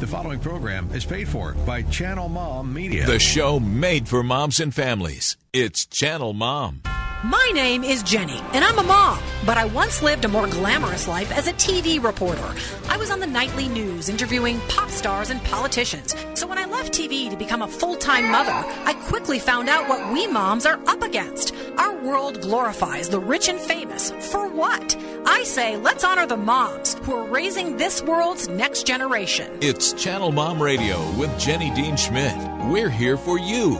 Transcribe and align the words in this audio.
The 0.00 0.06
following 0.06 0.40
program 0.40 0.88
is 0.94 1.04
paid 1.04 1.28
for 1.28 1.52
by 1.66 1.82
Channel 1.82 2.30
Mom 2.30 2.72
Media. 2.72 3.04
The 3.04 3.18
show 3.18 3.60
made 3.60 4.08
for 4.08 4.22
moms 4.22 4.58
and 4.58 4.74
families. 4.74 5.36
It's 5.52 5.84
Channel 5.84 6.32
Mom. 6.32 6.80
My 7.22 7.50
name 7.52 7.84
is 7.84 8.02
Jenny, 8.02 8.40
and 8.54 8.64
I'm 8.64 8.78
a 8.78 8.82
mom, 8.82 9.18
but 9.44 9.58
I 9.58 9.66
once 9.66 10.02
lived 10.02 10.24
a 10.24 10.28
more 10.28 10.46
glamorous 10.46 11.06
life 11.06 11.30
as 11.32 11.48
a 11.48 11.52
TV 11.52 12.02
reporter. 12.02 12.54
I 12.88 12.96
was 12.96 13.10
on 13.10 13.20
the 13.20 13.26
nightly 13.26 13.68
news 13.68 14.08
interviewing 14.08 14.58
pop 14.70 14.88
stars 14.88 15.28
and 15.28 15.44
politicians. 15.44 16.16
So 16.32 16.46
when 16.46 16.56
I 16.56 16.64
left 16.64 16.94
TV 16.94 17.28
to 17.28 17.36
become 17.36 17.60
a 17.60 17.68
full 17.68 17.96
time 17.96 18.30
mother, 18.30 18.54
I 18.86 18.94
quickly 18.94 19.38
found 19.38 19.68
out 19.68 19.86
what 19.86 20.14
we 20.14 20.26
moms 20.26 20.64
are 20.64 20.80
up 20.86 21.02
against. 21.02 21.54
Our 21.78 21.96
world 22.02 22.40
glorifies 22.40 23.08
the 23.08 23.20
rich 23.20 23.48
and 23.48 23.58
famous. 23.58 24.10
For 24.30 24.48
what? 24.48 24.96
I 25.26 25.44
say 25.44 25.76
let's 25.76 26.04
honor 26.04 26.26
the 26.26 26.36
moms 26.36 26.94
who 26.94 27.12
are 27.14 27.28
raising 27.28 27.76
this 27.76 28.02
world's 28.02 28.48
next 28.48 28.86
generation. 28.86 29.58
It's 29.60 29.92
Channel 29.92 30.32
Mom 30.32 30.62
Radio 30.62 30.98
with 31.12 31.36
Jenny 31.38 31.70
Dean 31.70 31.96
Schmidt. 31.96 32.36
We're 32.70 32.90
here 32.90 33.16
for 33.16 33.38
you. 33.38 33.78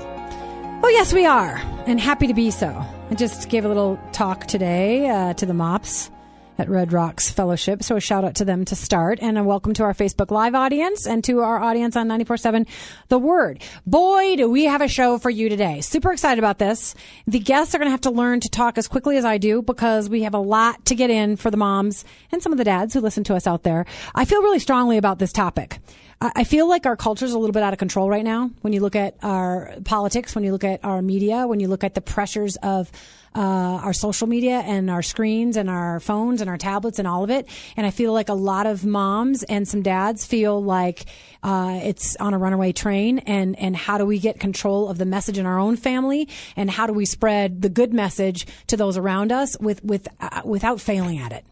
Oh, 0.82 0.88
yes, 0.88 1.12
we 1.12 1.26
are, 1.26 1.60
and 1.86 2.00
happy 2.00 2.26
to 2.26 2.34
be 2.34 2.50
so. 2.50 2.84
I 3.10 3.14
just 3.14 3.48
gave 3.48 3.64
a 3.64 3.68
little 3.68 3.98
talk 4.12 4.46
today 4.46 5.08
uh, 5.08 5.34
to 5.34 5.44
the 5.44 5.52
MOPS 5.52 6.10
at 6.60 6.68
Red 6.68 6.92
Rocks 6.92 7.30
Fellowship. 7.30 7.82
So 7.82 7.96
a 7.96 8.00
shout 8.00 8.22
out 8.22 8.34
to 8.36 8.44
them 8.44 8.66
to 8.66 8.76
start 8.76 9.18
and 9.22 9.38
a 9.38 9.42
welcome 9.42 9.72
to 9.74 9.82
our 9.82 9.94
Facebook 9.94 10.30
Live 10.30 10.54
audience 10.54 11.06
and 11.06 11.24
to 11.24 11.40
our 11.40 11.58
audience 11.58 11.96
on 11.96 12.06
94.7 12.06 12.66
The 13.08 13.18
Word. 13.18 13.62
Boy, 13.86 14.36
do 14.36 14.50
we 14.50 14.66
have 14.66 14.82
a 14.82 14.88
show 14.88 15.16
for 15.16 15.30
you 15.30 15.48
today. 15.48 15.80
Super 15.80 16.12
excited 16.12 16.38
about 16.38 16.58
this. 16.58 16.94
The 17.26 17.38
guests 17.38 17.74
are 17.74 17.78
going 17.78 17.86
to 17.86 17.92
have 17.92 18.02
to 18.02 18.10
learn 18.10 18.40
to 18.40 18.50
talk 18.50 18.76
as 18.76 18.88
quickly 18.88 19.16
as 19.16 19.24
I 19.24 19.38
do 19.38 19.62
because 19.62 20.10
we 20.10 20.22
have 20.24 20.34
a 20.34 20.38
lot 20.38 20.84
to 20.84 20.94
get 20.94 21.08
in 21.08 21.36
for 21.36 21.50
the 21.50 21.56
moms 21.56 22.04
and 22.30 22.42
some 22.42 22.52
of 22.52 22.58
the 22.58 22.64
dads 22.64 22.92
who 22.92 23.00
listen 23.00 23.24
to 23.24 23.34
us 23.34 23.46
out 23.46 23.62
there. 23.62 23.86
I 24.14 24.26
feel 24.26 24.42
really 24.42 24.58
strongly 24.58 24.98
about 24.98 25.18
this 25.18 25.32
topic. 25.32 25.78
I 26.22 26.44
feel 26.44 26.68
like 26.68 26.84
our 26.84 26.96
culture 26.96 27.24
is 27.24 27.32
a 27.32 27.38
little 27.38 27.54
bit 27.54 27.62
out 27.62 27.72
of 27.72 27.78
control 27.78 28.10
right 28.10 28.24
now. 28.24 28.50
When 28.60 28.74
you 28.74 28.80
look 28.80 28.94
at 28.94 29.16
our 29.22 29.72
politics, 29.86 30.34
when 30.34 30.44
you 30.44 30.52
look 30.52 30.64
at 30.64 30.84
our 30.84 31.00
media, 31.00 31.46
when 31.46 31.60
you 31.60 31.68
look 31.68 31.82
at 31.82 31.94
the 31.94 32.02
pressures 32.02 32.56
of 32.56 32.92
uh, 33.34 33.40
our 33.40 33.94
social 33.94 34.26
media 34.26 34.58
and 34.58 34.90
our 34.90 35.00
screens 35.00 35.56
and 35.56 35.70
our 35.70 35.98
phones 35.98 36.42
and 36.42 36.50
our 36.50 36.58
tablets 36.58 36.98
and 36.98 37.08
all 37.08 37.24
of 37.24 37.30
it. 37.30 37.48
And 37.74 37.86
I 37.86 37.90
feel 37.90 38.12
like 38.12 38.28
a 38.28 38.34
lot 38.34 38.66
of 38.66 38.84
moms 38.84 39.44
and 39.44 39.66
some 39.66 39.80
dads 39.80 40.26
feel 40.26 40.62
like 40.62 41.06
uh, 41.42 41.80
it's 41.84 42.16
on 42.16 42.34
a 42.34 42.38
runaway 42.38 42.72
train. 42.72 43.20
And 43.20 43.58
and 43.58 43.74
how 43.74 43.96
do 43.96 44.04
we 44.04 44.18
get 44.18 44.40
control 44.40 44.90
of 44.90 44.98
the 44.98 45.06
message 45.06 45.38
in 45.38 45.46
our 45.46 45.58
own 45.58 45.76
family? 45.76 46.28
And 46.54 46.70
how 46.70 46.86
do 46.86 46.92
we 46.92 47.06
spread 47.06 47.62
the 47.62 47.70
good 47.70 47.94
message 47.94 48.46
to 48.66 48.76
those 48.76 48.98
around 48.98 49.32
us 49.32 49.58
with 49.58 49.82
with 49.82 50.06
uh, 50.20 50.42
without 50.44 50.82
failing 50.82 51.18
at 51.18 51.32
it? 51.32 51.44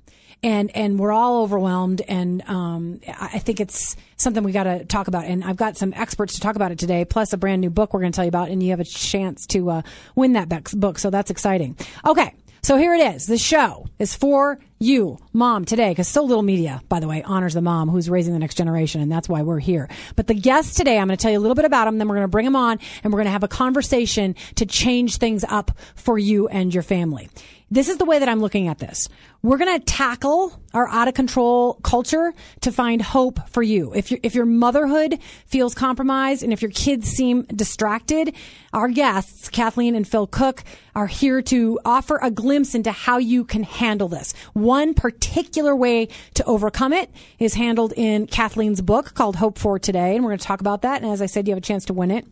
And 0.42 0.74
and 0.76 0.98
we're 0.98 1.12
all 1.12 1.42
overwhelmed. 1.42 2.02
And 2.08 2.42
um, 2.48 3.00
I 3.08 3.38
think 3.38 3.60
it's 3.60 3.96
something 4.16 4.42
we 4.42 4.52
got 4.52 4.64
to 4.64 4.84
talk 4.84 5.08
about. 5.08 5.24
And 5.24 5.44
I've 5.44 5.56
got 5.56 5.76
some 5.76 5.92
experts 5.94 6.34
to 6.34 6.40
talk 6.40 6.56
about 6.56 6.72
it 6.72 6.78
today, 6.78 7.04
plus 7.04 7.32
a 7.32 7.36
brand 7.36 7.60
new 7.60 7.70
book 7.70 7.92
we're 7.92 8.00
going 8.00 8.12
to 8.12 8.16
tell 8.16 8.24
you 8.24 8.30
about, 8.30 8.48
and 8.48 8.62
you 8.62 8.70
have 8.70 8.80
a 8.80 8.84
chance 8.84 9.46
to 9.48 9.70
uh, 9.70 9.82
win 10.14 10.34
that 10.34 10.48
book. 10.74 10.98
So 10.98 11.10
that's 11.10 11.30
exciting. 11.30 11.76
Okay. 12.06 12.34
So 12.62 12.76
here 12.76 12.94
it 12.94 13.14
is. 13.14 13.26
The 13.26 13.38
show 13.38 13.86
is 13.98 14.14
for 14.14 14.58
you, 14.78 15.18
mom, 15.32 15.64
today, 15.64 15.90
because 15.90 16.08
so 16.08 16.22
little 16.22 16.42
media, 16.42 16.80
by 16.88 17.00
the 17.00 17.08
way, 17.08 17.22
honors 17.22 17.54
the 17.54 17.60
mom 17.60 17.88
who's 17.88 18.08
raising 18.08 18.32
the 18.32 18.38
next 18.38 18.56
generation, 18.56 19.00
and 19.00 19.10
that's 19.10 19.28
why 19.28 19.42
we're 19.42 19.58
here. 19.58 19.88
But 20.16 20.26
the 20.28 20.34
guests 20.34 20.74
today, 20.74 20.98
I'm 20.98 21.08
going 21.08 21.16
to 21.16 21.22
tell 21.22 21.32
you 21.32 21.38
a 21.38 21.40
little 21.40 21.56
bit 21.56 21.64
about 21.64 21.86
them, 21.86 21.98
then 21.98 22.08
we're 22.08 22.16
going 22.16 22.24
to 22.24 22.28
bring 22.30 22.44
them 22.44 22.56
on, 22.56 22.78
and 23.02 23.12
we're 23.12 23.18
going 23.18 23.26
to 23.26 23.32
have 23.32 23.42
a 23.42 23.48
conversation 23.48 24.36
to 24.56 24.66
change 24.66 25.16
things 25.16 25.44
up 25.48 25.72
for 25.94 26.18
you 26.18 26.48
and 26.48 26.72
your 26.72 26.82
family. 26.82 27.28
This 27.70 27.90
is 27.90 27.98
the 27.98 28.06
way 28.06 28.18
that 28.18 28.28
I'm 28.30 28.40
looking 28.40 28.68
at 28.68 28.78
this. 28.78 29.10
We're 29.42 29.58
going 29.58 29.78
to 29.78 29.84
tackle 29.84 30.58
our 30.72 30.88
out 30.88 31.06
of 31.06 31.14
control 31.14 31.74
culture 31.74 32.32
to 32.62 32.72
find 32.72 33.02
hope 33.02 33.46
for 33.50 33.62
you. 33.62 33.92
If 33.94 34.10
your 34.10 34.20
if 34.22 34.34
your 34.34 34.46
motherhood 34.46 35.18
feels 35.46 35.74
compromised 35.74 36.42
and 36.42 36.52
if 36.52 36.62
your 36.62 36.70
kids 36.70 37.08
seem 37.08 37.42
distracted, 37.42 38.34
our 38.72 38.88
guests, 38.88 39.50
Kathleen 39.50 39.94
and 39.94 40.08
Phil 40.08 40.26
Cooke, 40.26 40.64
are 40.94 41.06
here 41.06 41.42
to 41.42 41.78
offer 41.84 42.18
a 42.22 42.30
glimpse 42.30 42.74
into 42.74 42.90
how 42.90 43.18
you 43.18 43.44
can 43.44 43.64
handle 43.64 44.08
this. 44.08 44.34
One 44.68 44.92
particular 44.92 45.74
way 45.74 46.08
to 46.34 46.44
overcome 46.44 46.92
it 46.92 47.08
is 47.38 47.54
handled 47.54 47.94
in 47.96 48.26
Kathleen's 48.26 48.82
book 48.82 49.14
called 49.14 49.36
Hope 49.36 49.56
for 49.56 49.78
Today, 49.78 50.14
and 50.14 50.22
we're 50.22 50.32
going 50.32 50.40
to 50.40 50.44
talk 50.44 50.60
about 50.60 50.82
that. 50.82 51.00
And 51.00 51.10
as 51.10 51.22
I 51.22 51.26
said, 51.26 51.48
you 51.48 51.52
have 51.52 51.58
a 51.58 51.66
chance 51.66 51.86
to 51.86 51.94
win 51.94 52.10
it. 52.10 52.26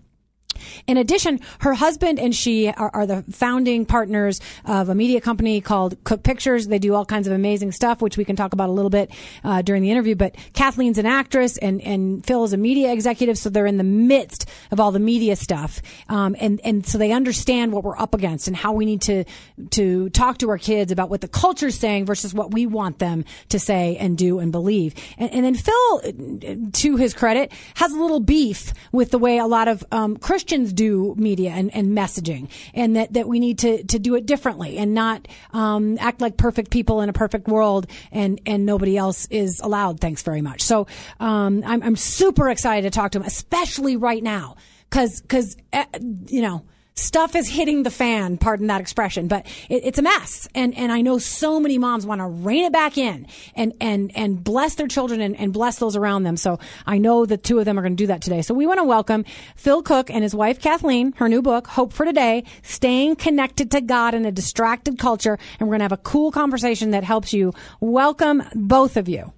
In 0.86 0.96
addition, 0.96 1.40
her 1.60 1.74
husband 1.74 2.18
and 2.18 2.34
she 2.34 2.68
are, 2.68 2.90
are, 2.92 3.06
the 3.06 3.22
founding 3.30 3.86
partners 3.86 4.40
of 4.64 4.88
a 4.88 4.94
media 4.94 5.20
company 5.20 5.60
called 5.60 6.02
Cooke 6.04 6.22
Pictures. 6.22 6.66
They 6.66 6.78
do 6.78 6.94
all 6.94 7.04
kinds 7.04 7.26
of 7.26 7.32
amazing 7.32 7.72
stuff, 7.72 8.02
which 8.02 8.16
we 8.16 8.24
can 8.24 8.34
talk 8.34 8.52
about 8.52 8.68
a 8.68 8.72
little 8.72 8.90
bit 8.90 9.10
uh, 9.44 9.62
during 9.62 9.82
the 9.82 9.90
interview. 9.90 10.14
But 10.14 10.34
Kathleen's 10.54 10.98
an 10.98 11.06
actress, 11.06 11.56
and, 11.58 11.80
and 11.82 12.24
Phil 12.24 12.44
is 12.44 12.52
a 12.52 12.56
media 12.56 12.92
executive, 12.92 13.38
so 13.38 13.50
they're 13.50 13.66
in 13.66 13.76
the 13.76 13.84
midst 13.84 14.48
of 14.70 14.80
all 14.80 14.90
the 14.90 14.98
media 14.98 15.36
stuff, 15.36 15.82
um, 16.08 16.34
and 16.40 16.60
and 16.64 16.86
so 16.86 16.98
they 16.98 17.12
understand 17.12 17.72
what 17.72 17.84
we're 17.84 17.98
up 17.98 18.14
against 18.14 18.48
and 18.48 18.56
how 18.56 18.72
we 18.72 18.86
need 18.86 19.02
to 19.02 19.24
to 19.70 20.08
talk 20.10 20.38
to 20.38 20.48
our 20.50 20.58
kids 20.58 20.90
about 20.90 21.10
what 21.10 21.20
the 21.20 21.28
culture's 21.28 21.78
saying 21.78 22.06
versus 22.06 22.32
what 22.34 22.52
we 22.52 22.66
want 22.66 22.98
them 22.98 23.24
to 23.50 23.58
say 23.58 23.96
and 23.98 24.16
do 24.18 24.38
and 24.38 24.52
believe. 24.52 24.94
And, 25.18 25.30
and 25.32 25.44
then 25.44 25.54
Phil, 25.54 26.70
to 26.72 26.96
his 26.96 27.14
credit, 27.14 27.52
has 27.74 27.92
a 27.92 27.98
little 27.98 28.20
beef 28.20 28.72
with 28.92 29.10
the 29.10 29.18
way 29.18 29.38
a 29.38 29.46
lot 29.46 29.68
of 29.68 29.84
um, 29.92 30.16
Christians 30.16 30.45
Christians 30.46 30.72
do 30.72 31.12
media 31.18 31.50
and, 31.50 31.74
and 31.74 31.88
messaging, 31.88 32.48
and 32.72 32.94
that, 32.94 33.14
that 33.14 33.26
we 33.26 33.40
need 33.40 33.58
to, 33.58 33.82
to 33.82 33.98
do 33.98 34.14
it 34.14 34.26
differently 34.26 34.78
and 34.78 34.94
not 34.94 35.26
um, 35.52 35.98
act 35.98 36.20
like 36.20 36.36
perfect 36.36 36.70
people 36.70 37.00
in 37.00 37.08
a 37.08 37.12
perfect 37.12 37.48
world 37.48 37.88
and, 38.12 38.40
and 38.46 38.64
nobody 38.64 38.96
else 38.96 39.26
is 39.26 39.58
allowed. 39.58 39.98
Thanks 39.98 40.22
very 40.22 40.42
much. 40.42 40.62
So 40.62 40.86
um, 41.18 41.64
I'm, 41.66 41.82
I'm 41.82 41.96
super 41.96 42.48
excited 42.48 42.82
to 42.82 42.96
talk 42.96 43.10
to 43.10 43.18
him, 43.18 43.24
especially 43.24 43.96
right 43.96 44.22
now, 44.22 44.54
because 44.88 45.20
because 45.20 45.56
uh, 45.72 45.84
you 46.28 46.42
know 46.42 46.64
stuff 46.96 47.36
is 47.36 47.48
hitting 47.48 47.82
the 47.82 47.90
fan, 47.90 48.38
pardon 48.38 48.66
that 48.68 48.80
expression, 48.80 49.28
but 49.28 49.46
it, 49.68 49.84
it's 49.84 49.98
a 49.98 50.02
mess. 50.02 50.48
And, 50.54 50.76
and 50.76 50.90
I 50.90 51.02
know 51.02 51.18
so 51.18 51.60
many 51.60 51.78
moms 51.78 52.06
want 52.06 52.20
to 52.20 52.26
rein 52.26 52.64
it 52.64 52.72
back 52.72 52.98
in 52.98 53.26
and, 53.54 53.74
and, 53.80 54.10
and 54.16 54.42
bless 54.42 54.74
their 54.74 54.88
children 54.88 55.20
and, 55.20 55.38
and 55.38 55.52
bless 55.52 55.78
those 55.78 55.94
around 55.94 56.24
them. 56.24 56.36
So 56.36 56.58
I 56.86 56.98
know 56.98 57.26
the 57.26 57.36
two 57.36 57.58
of 57.58 57.64
them 57.64 57.78
are 57.78 57.82
going 57.82 57.96
to 57.96 58.02
do 58.02 58.08
that 58.08 58.22
today. 58.22 58.42
So 58.42 58.54
we 58.54 58.66
want 58.66 58.78
to 58.78 58.84
welcome 58.84 59.24
Phil 59.56 59.82
Cooke 59.82 60.10
and 60.10 60.22
his 60.22 60.34
wife 60.34 60.60
Kathleen, 60.60 61.12
her 61.16 61.28
new 61.28 61.42
book, 61.42 61.66
Hope 61.66 61.92
for 61.92 62.06
Today, 62.06 62.44
Staying 62.62 63.16
Connected 63.16 63.70
to 63.72 63.80
God 63.80 64.14
in 64.14 64.24
a 64.24 64.32
Distracted 64.32 64.98
Culture. 64.98 65.38
And 65.60 65.68
we're 65.68 65.72
going 65.72 65.80
to 65.80 65.84
have 65.84 65.92
a 65.92 65.98
cool 65.98 66.32
conversation 66.32 66.92
that 66.92 67.04
helps 67.04 67.32
you. 67.32 67.52
Welcome 67.80 68.42
both 68.54 68.96
of 68.96 69.08
you. 69.08 69.35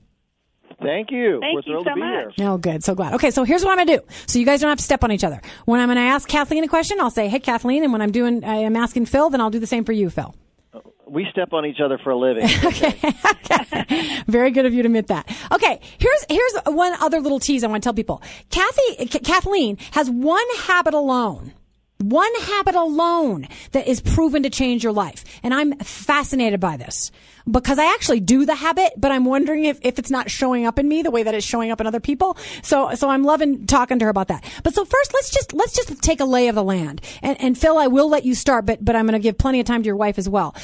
Thank 0.80 1.10
you. 1.10 1.40
Thank 1.40 1.54
We're 1.54 1.58
you 1.60 1.62
thrilled 1.62 1.86
so 1.86 1.90
to 1.90 1.94
be 1.94 2.00
much. 2.00 2.34
here. 2.36 2.48
Oh, 2.48 2.56
good. 2.58 2.84
So 2.84 2.94
glad. 2.94 3.14
Okay, 3.14 3.30
so 3.30 3.42
here's 3.44 3.64
what 3.64 3.76
I'm 3.78 3.84
going 3.86 3.98
to 3.98 4.06
do. 4.06 4.14
So 4.26 4.38
you 4.38 4.46
guys 4.46 4.60
don't 4.60 4.68
have 4.68 4.78
to 4.78 4.84
step 4.84 5.02
on 5.02 5.10
each 5.10 5.24
other. 5.24 5.40
When 5.64 5.80
I'm 5.80 5.88
going 5.88 5.96
to 5.96 6.02
ask 6.02 6.28
Kathleen 6.28 6.62
a 6.64 6.68
question, 6.68 7.00
I'll 7.00 7.10
say, 7.10 7.28
"Hey, 7.28 7.40
Kathleen," 7.40 7.82
and 7.82 7.92
when 7.92 8.00
I'm 8.00 8.12
doing, 8.12 8.44
I 8.44 8.56
am 8.56 8.76
asking 8.76 9.06
Phil, 9.06 9.28
then 9.30 9.40
I'll 9.40 9.50
do 9.50 9.58
the 9.58 9.66
same 9.66 9.84
for 9.84 9.92
you, 9.92 10.08
Phil. 10.08 10.34
Uh, 10.72 10.80
we 11.08 11.26
step 11.32 11.52
on 11.52 11.66
each 11.66 11.80
other 11.80 11.98
for 11.98 12.10
a 12.10 12.16
living. 12.16 12.44
okay. 12.64 12.96
okay. 13.02 14.22
Very 14.28 14.50
good 14.52 14.66
of 14.66 14.74
you 14.74 14.82
to 14.82 14.86
admit 14.86 15.08
that. 15.08 15.28
Okay. 15.52 15.80
Here's 15.98 16.24
here's 16.30 16.52
one 16.66 16.94
other 17.00 17.20
little 17.20 17.40
tease 17.40 17.64
I 17.64 17.66
want 17.66 17.82
to 17.82 17.86
tell 17.86 17.94
people. 17.94 18.22
Kathy, 18.50 19.06
K- 19.06 19.18
Kathleen 19.20 19.78
has 19.92 20.08
one 20.10 20.44
habit 20.58 20.94
alone. 20.94 21.54
One 22.00 22.32
habit 22.42 22.76
alone 22.76 23.48
that 23.72 23.88
is 23.88 24.00
proven 24.00 24.44
to 24.44 24.50
change 24.50 24.84
your 24.84 24.92
life. 24.92 25.24
And 25.42 25.52
I'm 25.52 25.76
fascinated 25.78 26.60
by 26.60 26.76
this 26.76 27.10
because 27.50 27.76
I 27.76 27.92
actually 27.92 28.20
do 28.20 28.46
the 28.46 28.54
habit, 28.54 28.92
but 28.96 29.10
I'm 29.10 29.24
wondering 29.24 29.64
if, 29.64 29.80
if 29.82 29.98
it's 29.98 30.10
not 30.10 30.30
showing 30.30 30.64
up 30.64 30.78
in 30.78 30.88
me 30.88 31.02
the 31.02 31.10
way 31.10 31.24
that 31.24 31.34
it's 31.34 31.44
showing 31.44 31.72
up 31.72 31.80
in 31.80 31.88
other 31.88 31.98
people. 31.98 32.36
So, 32.62 32.94
so 32.94 33.08
I'm 33.08 33.24
loving 33.24 33.66
talking 33.66 33.98
to 33.98 34.04
her 34.04 34.10
about 34.10 34.28
that. 34.28 34.44
But 34.62 34.74
so 34.74 34.84
first, 34.84 35.12
let's 35.12 35.30
just, 35.30 35.52
let's 35.52 35.74
just 35.74 36.00
take 36.00 36.20
a 36.20 36.24
lay 36.24 36.46
of 36.46 36.54
the 36.54 36.62
land. 36.62 37.00
And, 37.20 37.40
and 37.40 37.58
Phil, 37.58 37.76
I 37.76 37.88
will 37.88 38.08
let 38.08 38.24
you 38.24 38.36
start, 38.36 38.64
but, 38.64 38.84
but 38.84 38.94
I'm 38.94 39.06
going 39.06 39.20
to 39.20 39.22
give 39.22 39.36
plenty 39.36 39.58
of 39.58 39.66
time 39.66 39.82
to 39.82 39.86
your 39.86 39.96
wife 39.96 40.18
as 40.18 40.28
well. 40.28 40.54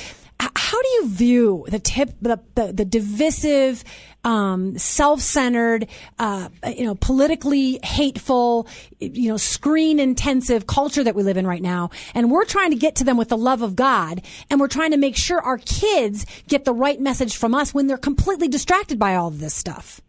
How 0.40 0.82
do 0.82 0.88
you 0.88 1.08
view 1.08 1.66
the 1.68 1.78
tip, 1.78 2.10
the, 2.20 2.40
the, 2.54 2.72
the 2.72 2.84
divisive, 2.84 3.84
um, 4.24 4.76
self-centered, 4.76 5.86
uh, 6.19 6.48
you 6.66 6.84
know, 6.84 6.94
politically 6.96 7.78
hateful, 7.84 8.66
you 8.98 9.28
know, 9.28 9.36
screen 9.36 10.00
intensive 10.00 10.66
culture 10.66 11.04
that 11.04 11.14
we 11.14 11.22
live 11.22 11.36
in 11.36 11.46
right 11.46 11.62
now. 11.62 11.90
And 12.14 12.31
we're 12.31 12.44
trying 12.44 12.70
to 12.70 12.76
get 12.76 12.96
to 12.96 13.04
them 13.04 13.16
with 13.16 13.28
the 13.28 13.36
love 13.36 13.62
of 13.62 13.76
God. 13.76 14.22
And 14.50 14.58
we're 14.58 14.69
trying 14.69 14.90
to 14.90 14.96
make 14.96 15.16
sure 15.16 15.40
our 15.40 15.58
kids 15.58 16.26
get 16.48 16.64
the 16.64 16.72
right 16.72 17.00
message 17.00 17.37
from 17.37 17.54
us 17.54 17.72
when 17.72 17.87
they're 17.87 17.96
completely 17.96 18.48
distracted 18.48 18.98
by 18.98 19.14
all 19.14 19.28
of 19.28 19.38
this 19.40 19.54
stuff. 19.54 20.00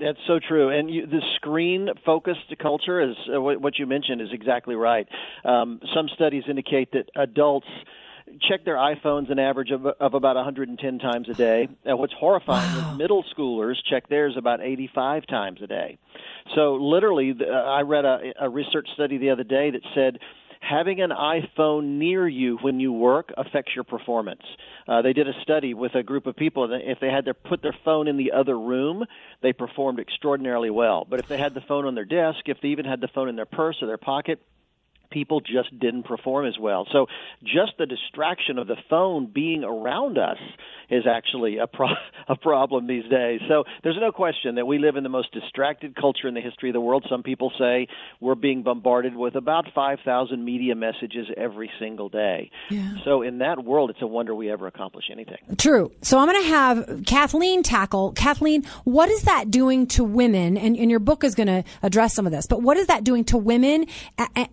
That's 0.00 0.18
so 0.28 0.38
true. 0.38 0.68
And 0.68 0.88
you, 0.88 1.06
the 1.06 1.22
screen 1.36 1.88
focused 2.06 2.54
culture 2.62 3.00
is 3.00 3.16
uh, 3.34 3.40
what 3.40 3.78
you 3.78 3.86
mentioned 3.86 4.20
is 4.20 4.28
exactly 4.32 4.76
right. 4.76 5.08
Um, 5.44 5.80
some 5.94 6.08
studies 6.14 6.44
indicate 6.48 6.92
that 6.92 7.10
adults 7.16 7.66
check 8.48 8.64
their 8.64 8.76
iPhones 8.76 9.30
an 9.30 9.38
average 9.38 9.70
of, 9.70 9.86
of 9.86 10.14
about 10.14 10.36
110 10.36 10.98
times 10.98 11.28
a 11.28 11.34
day. 11.34 11.68
And 11.84 11.98
what's 11.98 12.12
horrifying 12.12 12.70
wow. 12.76 12.92
is 12.92 12.98
middle 12.98 13.24
schoolers 13.36 13.74
check 13.88 14.08
theirs 14.08 14.34
about 14.36 14.60
85 14.60 15.26
times 15.26 15.60
a 15.62 15.66
day. 15.66 15.98
So 16.54 16.74
literally, 16.74 17.34
uh, 17.40 17.52
I 17.52 17.82
read 17.82 18.04
a, 18.04 18.32
a 18.40 18.48
research 18.48 18.88
study 18.94 19.18
the 19.18 19.30
other 19.30 19.44
day 19.44 19.70
that 19.70 19.82
said 19.94 20.18
having 20.60 21.00
an 21.00 21.10
iPhone 21.10 21.98
near 21.98 22.26
you 22.26 22.58
when 22.60 22.80
you 22.80 22.92
work 22.92 23.32
affects 23.36 23.72
your 23.74 23.84
performance. 23.84 24.42
Uh, 24.86 25.02
they 25.02 25.12
did 25.12 25.28
a 25.28 25.32
study 25.42 25.74
with 25.74 25.94
a 25.94 26.02
group 26.02 26.26
of 26.26 26.36
people, 26.36 26.64
and 26.64 26.82
if 26.82 26.98
they 27.00 27.10
had 27.10 27.26
to 27.26 27.34
put 27.34 27.62
their 27.62 27.76
phone 27.84 28.08
in 28.08 28.16
the 28.16 28.32
other 28.32 28.58
room, 28.58 29.04
they 29.42 29.52
performed 29.52 30.00
extraordinarily 30.00 30.70
well. 30.70 31.06
But 31.08 31.20
if 31.20 31.28
they 31.28 31.38
had 31.38 31.54
the 31.54 31.60
phone 31.60 31.86
on 31.86 31.94
their 31.94 32.04
desk, 32.04 32.40
if 32.46 32.58
they 32.60 32.68
even 32.68 32.84
had 32.84 33.00
the 33.00 33.08
phone 33.08 33.28
in 33.28 33.36
their 33.36 33.46
purse 33.46 33.76
or 33.82 33.86
their 33.86 33.98
pocket, 33.98 34.40
people 35.10 35.40
just 35.40 35.76
didn't 35.78 36.04
perform 36.04 36.46
as 36.46 36.58
well. 36.58 36.86
So 36.92 37.06
just 37.42 37.72
the 37.78 37.86
distraction 37.86 38.58
of 38.58 38.66
the 38.66 38.76
phone 38.90 39.30
being 39.32 39.64
around 39.64 40.18
us 40.18 40.38
is 40.90 41.04
actually 41.06 41.58
a 41.58 41.66
pro- 41.66 41.88
a 42.28 42.36
problem 42.36 42.86
these 42.86 43.08
days. 43.10 43.40
So 43.48 43.64
there's 43.82 43.96
no 44.00 44.12
question 44.12 44.56
that 44.56 44.66
we 44.66 44.78
live 44.78 44.96
in 44.96 45.02
the 45.02 45.08
most 45.08 45.32
distracted 45.32 45.94
culture 45.96 46.28
in 46.28 46.34
the 46.34 46.40
history 46.40 46.70
of 46.70 46.74
the 46.74 46.80
world. 46.80 47.06
Some 47.08 47.22
people 47.22 47.52
say 47.58 47.88
we're 48.20 48.34
being 48.34 48.62
bombarded 48.62 49.14
with 49.14 49.34
about 49.34 49.66
5,000 49.74 50.44
media 50.44 50.74
messages 50.74 51.26
every 51.36 51.70
single 51.78 52.08
day. 52.08 52.50
Yeah. 52.70 52.94
So 53.04 53.22
in 53.22 53.38
that 53.38 53.64
world, 53.64 53.90
it's 53.90 54.02
a 54.02 54.06
wonder 54.06 54.34
we 54.34 54.50
ever 54.50 54.66
accomplish 54.66 55.06
anything. 55.10 55.38
True. 55.56 55.92
So 56.02 56.18
I'm 56.18 56.28
going 56.28 56.42
to 56.42 56.48
have 56.48 57.02
Kathleen 57.06 57.62
tackle. 57.62 58.12
Kathleen, 58.12 58.64
what 58.84 59.10
is 59.10 59.22
that 59.22 59.50
doing 59.50 59.86
to 59.88 60.04
women? 60.04 60.56
And, 60.56 60.76
and 60.76 60.90
your 60.90 61.00
book 61.00 61.24
is 61.24 61.34
going 61.34 61.48
to 61.48 61.64
address 61.82 62.14
some 62.14 62.26
of 62.26 62.32
this, 62.32 62.46
but 62.46 62.62
what 62.62 62.76
is 62.76 62.86
that 62.86 63.04
doing 63.04 63.24
to 63.24 63.36
women 63.36 63.86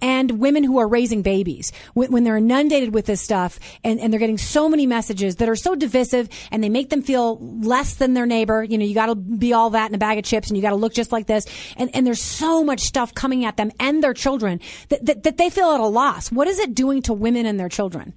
and 0.01 0.31
women 0.31 0.44
who 0.53 0.77
are 0.77 0.87
raising 0.87 1.21
babies 1.21 1.71
when, 1.93 2.11
when 2.11 2.23
they're 2.23 2.37
inundated 2.37 2.93
with 2.93 3.05
this 3.05 3.21
stuff 3.21 3.59
and, 3.83 3.99
and 3.99 4.11
they're 4.11 4.19
getting 4.19 4.37
so 4.37 4.69
many 4.69 4.85
messages 4.85 5.37
that 5.37 5.49
are 5.49 5.55
so 5.55 5.75
divisive 5.75 6.29
and 6.51 6.63
they 6.63 6.69
make 6.69 6.89
them 6.89 7.01
feel 7.01 7.39
less 7.39 7.95
than 7.95 8.13
their 8.13 8.25
neighbor. 8.25 8.63
You 8.63 8.77
know, 8.77 8.85
you 8.85 8.93
got 8.93 9.07
to 9.07 9.15
be 9.15 9.53
all 9.53 9.71
that 9.71 9.89
in 9.89 9.95
a 9.95 9.97
bag 9.97 10.17
of 10.17 10.23
chips 10.23 10.49
and 10.49 10.57
you 10.57 10.61
got 10.61 10.69
to 10.69 10.75
look 10.75 10.93
just 10.93 11.11
like 11.11 11.27
this. 11.27 11.45
And, 11.77 11.93
and 11.95 12.05
there's 12.05 12.21
so 12.21 12.63
much 12.63 12.81
stuff 12.81 13.13
coming 13.13 13.45
at 13.45 13.57
them 13.57 13.71
and 13.79 14.03
their 14.03 14.13
children 14.13 14.59
that, 14.89 15.05
that, 15.05 15.23
that 15.23 15.37
they 15.37 15.49
feel 15.49 15.71
at 15.71 15.79
a 15.79 15.85
loss. 15.85 16.31
What 16.31 16.47
is 16.47 16.59
it 16.59 16.75
doing 16.75 17.01
to 17.03 17.13
women 17.13 17.45
and 17.45 17.59
their 17.59 17.69
children? 17.69 18.13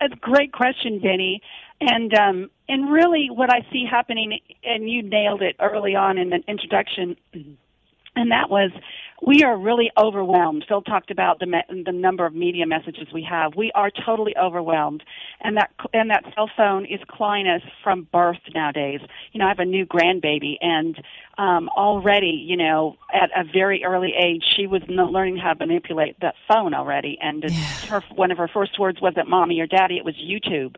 That's 0.00 0.12
a 0.12 0.16
great 0.16 0.52
question, 0.52 1.00
Benny. 1.00 1.42
And 1.80 2.14
um, 2.14 2.50
and 2.68 2.90
really, 2.90 3.28
what 3.30 3.52
I 3.52 3.60
see 3.70 3.84
happening, 3.88 4.38
and 4.64 4.88
you 4.88 5.02
nailed 5.02 5.42
it 5.42 5.56
early 5.60 5.94
on 5.94 6.18
in 6.18 6.30
the 6.30 6.42
introduction, 6.48 7.16
and 7.34 8.30
that 8.30 8.48
was 8.48 8.70
we 9.22 9.42
are 9.42 9.56
really 9.56 9.90
overwhelmed. 9.96 10.64
Phil 10.68 10.82
talked 10.82 11.10
about 11.10 11.38
the 11.38 11.46
me- 11.46 11.82
the 11.84 11.92
number 11.92 12.26
of 12.26 12.34
media 12.34 12.66
messages 12.66 13.08
we 13.12 13.22
have. 13.22 13.54
We 13.56 13.72
are 13.72 13.90
totally 13.90 14.36
overwhelmed, 14.36 15.02
and 15.40 15.56
that 15.56 15.70
and 15.94 16.10
that 16.10 16.24
cell 16.34 16.50
phone 16.56 16.84
is 16.84 17.00
clawing 17.08 17.48
us 17.48 17.62
from 17.82 18.06
birth 18.12 18.40
nowadays. 18.54 19.00
You 19.32 19.38
know, 19.38 19.46
I 19.46 19.48
have 19.48 19.58
a 19.58 19.64
new 19.64 19.86
grandbaby, 19.86 20.56
and 20.60 21.00
um, 21.38 21.68
already, 21.70 22.44
you 22.46 22.56
know, 22.56 22.96
at 23.12 23.30
a 23.36 23.44
very 23.44 23.84
early 23.84 24.12
age, 24.14 24.44
she 24.54 24.66
was 24.66 24.82
learning 24.88 25.38
how 25.38 25.54
to 25.54 25.66
manipulate 25.66 26.20
that 26.20 26.34
phone 26.48 26.74
already. 26.74 27.18
And 27.20 27.44
yeah. 27.44 27.50
her 27.88 28.02
one 28.14 28.30
of 28.30 28.38
her 28.38 28.48
first 28.48 28.78
words 28.78 29.00
wasn't 29.00 29.28
"mommy" 29.28 29.60
or 29.60 29.66
"daddy"; 29.66 29.96
it 29.96 30.04
was 30.04 30.14
YouTube. 30.16 30.76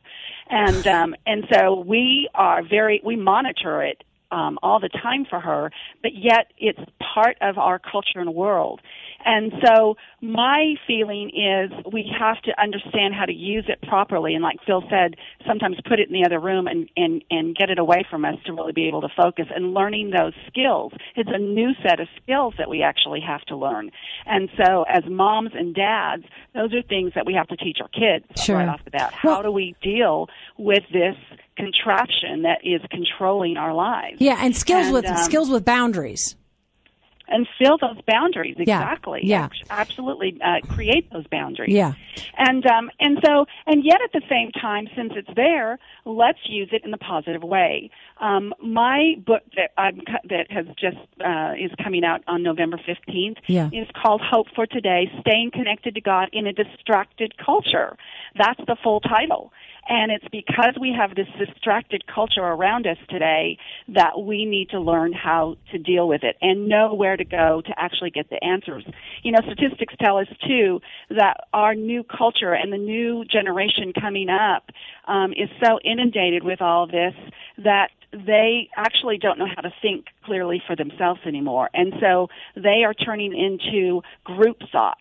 And 0.48 0.86
um, 0.86 1.14
and 1.26 1.46
so 1.52 1.80
we 1.80 2.28
are 2.34 2.62
very 2.62 3.00
we 3.04 3.16
monitor 3.16 3.82
it 3.82 4.04
um, 4.30 4.58
all 4.62 4.80
the 4.80 4.88
time 4.88 5.24
for 5.28 5.40
her, 5.40 5.70
but 6.02 6.12
yet 6.14 6.52
it's 6.58 6.78
part 7.14 7.36
of 7.40 7.58
our 7.58 7.78
culture 7.78 8.20
and 8.20 8.34
world. 8.34 8.80
And 9.24 9.52
so 9.64 9.96
my 10.20 10.74
feeling 10.86 11.30
is 11.30 11.72
we 11.92 12.10
have 12.18 12.40
to 12.42 12.60
understand 12.60 13.14
how 13.14 13.24
to 13.24 13.32
use 13.32 13.64
it 13.68 13.80
properly. 13.88 14.34
And 14.34 14.42
like 14.42 14.58
Phil 14.64 14.82
said, 14.88 15.16
sometimes 15.46 15.76
put 15.88 15.98
it 15.98 16.08
in 16.08 16.14
the 16.14 16.24
other 16.24 16.38
room 16.38 16.66
and, 16.66 16.88
and, 16.96 17.24
and 17.30 17.56
get 17.56 17.70
it 17.70 17.78
away 17.78 18.04
from 18.08 18.24
us 18.24 18.36
to 18.46 18.52
really 18.52 18.72
be 18.72 18.86
able 18.86 19.00
to 19.00 19.08
focus 19.16 19.46
and 19.54 19.74
learning 19.74 20.10
those 20.10 20.34
skills. 20.46 20.92
It's 21.16 21.30
a 21.32 21.38
new 21.38 21.72
set 21.82 22.00
of 22.00 22.08
skills 22.22 22.54
that 22.58 22.70
we 22.70 22.82
actually 22.82 23.20
have 23.20 23.42
to 23.46 23.56
learn. 23.56 23.90
And 24.26 24.48
so 24.56 24.84
as 24.84 25.02
moms 25.08 25.50
and 25.54 25.74
dads, 25.74 26.24
those 26.54 26.72
are 26.74 26.82
things 26.82 27.12
that 27.14 27.26
we 27.26 27.34
have 27.34 27.48
to 27.48 27.56
teach 27.56 27.78
our 27.80 27.88
kids 27.88 28.42
sure. 28.42 28.56
right 28.56 28.68
off 28.68 28.84
the 28.84 28.90
bat. 28.90 29.12
How 29.12 29.28
well, 29.30 29.42
do 29.42 29.52
we 29.52 29.74
deal 29.82 30.28
with 30.56 30.84
this 30.92 31.16
contraption 31.58 32.42
that 32.42 32.60
is 32.64 32.80
controlling 32.90 33.56
our 33.56 33.74
lives? 33.74 34.16
Yeah, 34.20 34.38
and 34.40 34.56
skills 34.56 34.86
and, 34.86 34.94
with 34.94 35.06
um, 35.06 35.16
skills 35.18 35.50
with 35.50 35.64
boundaries 35.64 36.36
and 37.28 37.46
fill 37.58 37.78
those 37.78 38.00
boundaries 38.06 38.56
exactly. 38.58 39.20
Yeah, 39.22 39.48
yeah. 39.52 39.64
absolutely 39.70 40.38
uh, 40.44 40.66
create 40.68 41.10
those 41.12 41.26
boundaries. 41.26 41.72
Yeah, 41.72 41.92
and 42.36 42.66
um, 42.66 42.90
and 43.00 43.18
so 43.24 43.46
and 43.66 43.84
yet 43.84 44.00
at 44.02 44.12
the 44.12 44.22
same 44.28 44.50
time, 44.52 44.88
since 44.96 45.12
it's 45.14 45.28
there, 45.36 45.78
let's 46.04 46.38
use 46.46 46.70
it 46.72 46.84
in 46.84 46.90
the 46.90 46.98
positive 46.98 47.42
way. 47.42 47.90
Um, 48.20 48.54
my 48.62 49.14
book 49.24 49.42
that 49.56 49.70
I'm 49.76 50.00
that 50.28 50.50
has 50.50 50.66
just 50.78 50.96
uh, 51.24 51.52
is 51.58 51.70
coming 51.82 52.04
out 52.04 52.22
on 52.26 52.42
November 52.42 52.80
fifteenth 52.84 53.38
yeah. 53.46 53.68
is 53.72 53.86
called 54.00 54.22
Hope 54.24 54.46
for 54.54 54.66
Today: 54.66 55.10
Staying 55.20 55.50
Connected 55.52 55.94
to 55.94 56.00
God 56.00 56.28
in 56.32 56.46
a 56.46 56.52
Distracted 56.52 57.34
Culture. 57.38 57.96
That's 58.36 58.60
the 58.66 58.76
full 58.82 59.00
title. 59.00 59.52
And 59.88 60.12
it's 60.12 60.26
because 60.30 60.74
we 60.78 60.94
have 60.98 61.14
this 61.14 61.26
distracted 61.38 62.04
culture 62.06 62.42
around 62.42 62.86
us 62.86 62.98
today 63.08 63.56
that 63.88 64.20
we 64.20 64.44
need 64.44 64.68
to 64.70 64.80
learn 64.80 65.14
how 65.14 65.56
to 65.72 65.78
deal 65.78 66.06
with 66.06 66.22
it 66.24 66.36
and 66.42 66.68
know 66.68 66.92
where 66.92 67.16
to 67.16 67.24
go 67.24 67.62
to 67.64 67.72
actually 67.78 68.10
get 68.10 68.28
the 68.28 68.42
answers. 68.44 68.84
You 69.22 69.32
know, 69.32 69.38
statistics 69.44 69.94
tell 69.98 70.18
us 70.18 70.26
too 70.46 70.80
that 71.10 71.38
our 71.54 71.74
new 71.74 72.04
culture 72.04 72.52
and 72.52 72.70
the 72.72 72.78
new 72.78 73.24
generation 73.24 73.92
coming 73.98 74.28
up 74.28 74.64
um, 75.06 75.32
is 75.32 75.48
so 75.64 75.78
inundated 75.82 76.44
with 76.44 76.60
all 76.60 76.86
this 76.86 77.14
that 77.64 77.88
they 78.12 78.68
actually 78.76 79.18
don't 79.18 79.38
know 79.38 79.48
how 79.54 79.62
to 79.62 79.72
think 79.82 80.06
clearly 80.24 80.62
for 80.66 80.76
themselves 80.76 81.20
anymore. 81.26 81.68
And 81.74 81.94
so 82.00 82.28
they 82.56 82.84
are 82.84 82.94
turning 82.94 83.36
into 83.36 84.02
group 84.24 84.58
thought 84.70 84.98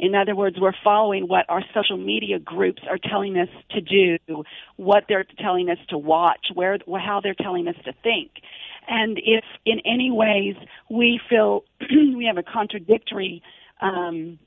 in 0.00 0.14
other 0.14 0.34
words, 0.34 0.56
we're 0.58 0.72
following 0.82 1.28
what 1.28 1.44
our 1.48 1.62
social 1.74 1.96
media 1.96 2.38
groups 2.38 2.82
are 2.88 2.98
telling 2.98 3.38
us 3.38 3.48
to 3.70 3.80
do, 3.80 4.44
what 4.76 5.04
they're 5.08 5.26
telling 5.38 5.68
us 5.68 5.78
to 5.90 5.98
watch, 5.98 6.46
where, 6.54 6.78
how 6.98 7.20
they're 7.22 7.34
telling 7.34 7.68
us 7.68 7.76
to 7.84 7.92
think. 8.02 8.30
And 8.88 9.18
if 9.18 9.44
in 9.66 9.80
any 9.84 10.10
ways 10.10 10.56
we 10.88 11.20
feel 11.28 11.64
we 11.90 12.24
have 12.26 12.38
a 12.38 12.42
contradictory 12.42 13.42
um, 13.80 14.38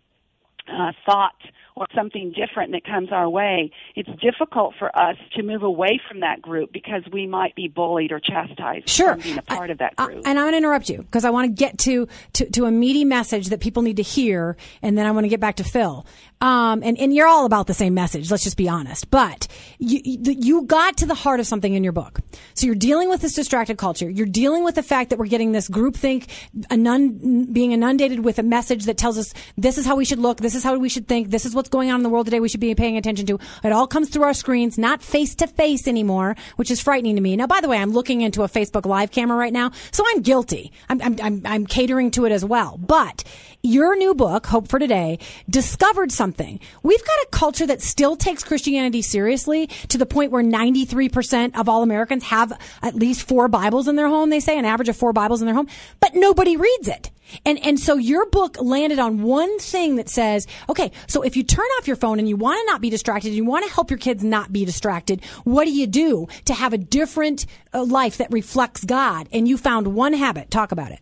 uh, 0.67 0.91
thought 1.05 1.35
or 1.75 1.87
something 1.95 2.31
different 2.31 2.71
that 2.71 2.83
comes 2.83 3.11
our 3.11 3.29
way, 3.29 3.71
it's 3.95 4.09
difficult 4.21 4.75
for 4.77 4.95
us 4.97 5.17
to 5.35 5.43
move 5.43 5.63
away 5.63 5.99
from 6.07 6.19
that 6.21 6.41
group 6.41 6.71
because 6.71 7.03
we 7.11 7.27
might 7.27 7.55
be 7.55 7.67
bullied 7.67 8.11
or 8.11 8.19
chastised 8.19 8.89
sure. 8.89 9.15
being 9.15 9.37
a 9.37 9.41
part 9.41 9.69
I, 9.69 9.73
of 9.73 9.79
that 9.79 9.95
group. 9.95 10.25
I, 10.25 10.29
and 10.29 10.39
I'm 10.39 10.45
going 10.45 10.53
to 10.53 10.57
interrupt 10.57 10.89
you 10.89 10.99
because 10.99 11.25
I 11.25 11.29
want 11.29 11.45
to 11.45 11.53
get 11.53 11.77
to, 11.79 12.07
to, 12.33 12.49
to 12.51 12.65
a 12.65 12.71
meaty 12.71 13.05
message 13.05 13.47
that 13.49 13.59
people 13.59 13.83
need 13.83 13.97
to 13.97 14.03
hear, 14.03 14.57
and 14.81 14.97
then 14.97 15.05
I 15.05 15.11
want 15.11 15.25
to 15.25 15.29
get 15.29 15.39
back 15.39 15.55
to 15.57 15.63
Phil. 15.63 16.05
Um, 16.41 16.83
and, 16.83 16.97
and 16.99 17.15
you're 17.15 17.27
all 17.27 17.45
about 17.45 17.67
the 17.67 17.73
same 17.73 17.93
message. 17.93 18.29
Let's 18.29 18.43
just 18.43 18.57
be 18.57 18.67
honest. 18.67 19.09
But 19.09 19.47
you, 19.79 20.01
you 20.03 20.63
got 20.63 20.97
to 20.97 21.05
the 21.05 21.15
heart 21.15 21.39
of 21.39 21.47
something 21.47 21.73
in 21.73 21.85
your 21.85 21.93
book. 21.93 22.19
So 22.53 22.65
you're 22.65 22.75
dealing 22.75 23.07
with 23.07 23.21
this 23.21 23.33
distracted 23.33 23.77
culture. 23.77 24.09
You're 24.09 24.25
dealing 24.25 24.65
with 24.65 24.75
the 24.75 24.83
fact 24.83 25.09
that 25.09 25.19
we're 25.19 25.27
getting 25.27 25.53
this 25.53 25.69
groupthink, 25.69 26.27
inund- 26.69 27.53
being 27.53 27.71
inundated 27.71 28.25
with 28.25 28.39
a 28.39 28.43
message 28.43 28.85
that 28.85 28.97
tells 28.97 29.17
us 29.17 29.33
this 29.57 29.77
is 29.77 29.85
how 29.85 29.95
we 29.95 30.03
should 30.03 30.19
look, 30.19 30.39
this 30.39 30.53
is 30.53 30.63
how 30.65 30.77
we 30.77 30.89
should 30.89 31.07
think, 31.07 31.29
this 31.29 31.45
is 31.45 31.55
what's 31.63 31.69
going 31.69 31.89
on 31.89 32.01
in 32.01 32.03
the 32.03 32.09
world 32.09 32.25
today 32.25 32.41
we 32.41 32.49
should 32.49 32.59
be 32.59 32.75
paying 32.75 32.97
attention 32.97 33.25
to. 33.25 33.39
It 33.63 33.71
all 33.71 33.87
comes 33.87 34.09
through 34.09 34.23
our 34.23 34.33
screens, 34.33 34.77
not 34.77 35.01
face 35.01 35.33
to 35.35 35.47
face 35.47 35.87
anymore, 35.87 36.35
which 36.57 36.69
is 36.69 36.81
frightening 36.81 37.15
to 37.15 37.21
me. 37.21 37.37
Now, 37.37 37.47
by 37.47 37.61
the 37.61 37.69
way, 37.69 37.77
I'm 37.77 37.91
looking 37.91 38.19
into 38.19 38.43
a 38.43 38.49
Facebook 38.49 38.85
live 38.85 39.11
camera 39.11 39.37
right 39.37 39.53
now, 39.53 39.71
so 39.91 40.03
I'm 40.05 40.21
guilty. 40.21 40.73
I'm, 40.89 41.01
I'm, 41.01 41.15
I'm, 41.23 41.41
I'm 41.45 41.65
catering 41.65 42.11
to 42.11 42.25
it 42.25 42.33
as 42.33 42.43
well. 42.43 42.77
But 42.77 43.23
your 43.61 43.95
new 43.95 44.13
book, 44.13 44.45
Hope 44.47 44.67
for 44.67 44.77
Today, 44.77 45.19
discovered 45.49 46.11
something. 46.11 46.59
We've 46.83 46.99
got 47.05 47.19
a 47.23 47.27
culture 47.31 47.65
that 47.65 47.81
still 47.81 48.17
takes 48.17 48.43
Christianity 48.43 49.01
seriously 49.01 49.67
to 49.87 49.97
the 49.97 50.05
point 50.05 50.33
where 50.33 50.43
93% 50.43 51.57
of 51.57 51.69
all 51.69 51.81
Americans 51.81 52.25
have 52.25 52.51
at 52.81 52.93
least 52.93 53.25
four 53.25 53.47
Bibles 53.47 53.87
in 53.87 53.95
their 53.95 54.09
home. 54.09 54.31
They 54.31 54.41
say 54.41 54.59
an 54.59 54.65
average 54.65 54.89
of 54.89 54.97
four 54.97 55.13
Bibles 55.13 55.41
in 55.41 55.45
their 55.45 55.55
home, 55.55 55.69
but 56.01 56.13
nobody 56.13 56.57
reads 56.57 56.89
it. 56.89 57.09
And, 57.45 57.63
and 57.65 57.79
so 57.79 57.95
your 57.95 58.25
book 58.27 58.57
landed 58.59 58.99
on 58.99 59.21
one 59.23 59.59
thing 59.59 59.95
that 59.97 60.09
says, 60.09 60.47
okay, 60.69 60.91
so 61.07 61.21
if 61.21 61.35
you 61.35 61.43
turn 61.43 61.65
off 61.77 61.87
your 61.87 61.95
phone 61.95 62.19
and 62.19 62.27
you 62.27 62.35
want 62.35 62.59
to 62.59 62.71
not 62.71 62.81
be 62.81 62.89
distracted, 62.89 63.29
and 63.29 63.37
you 63.37 63.45
want 63.45 63.65
to 63.65 63.73
help 63.73 63.89
your 63.89 63.99
kids 63.99 64.23
not 64.23 64.51
be 64.51 64.65
distracted, 64.65 65.23
what 65.43 65.65
do 65.65 65.71
you 65.71 65.87
do 65.87 66.27
to 66.45 66.53
have 66.53 66.73
a 66.73 66.77
different 66.77 67.45
uh, 67.73 67.83
life 67.83 68.17
that 68.17 68.31
reflects 68.31 68.83
God? 68.83 69.27
And 69.31 69.47
you 69.47 69.57
found 69.57 69.87
one 69.87 70.13
habit. 70.13 70.51
Talk 70.51 70.71
about 70.71 70.91
it. 70.91 70.99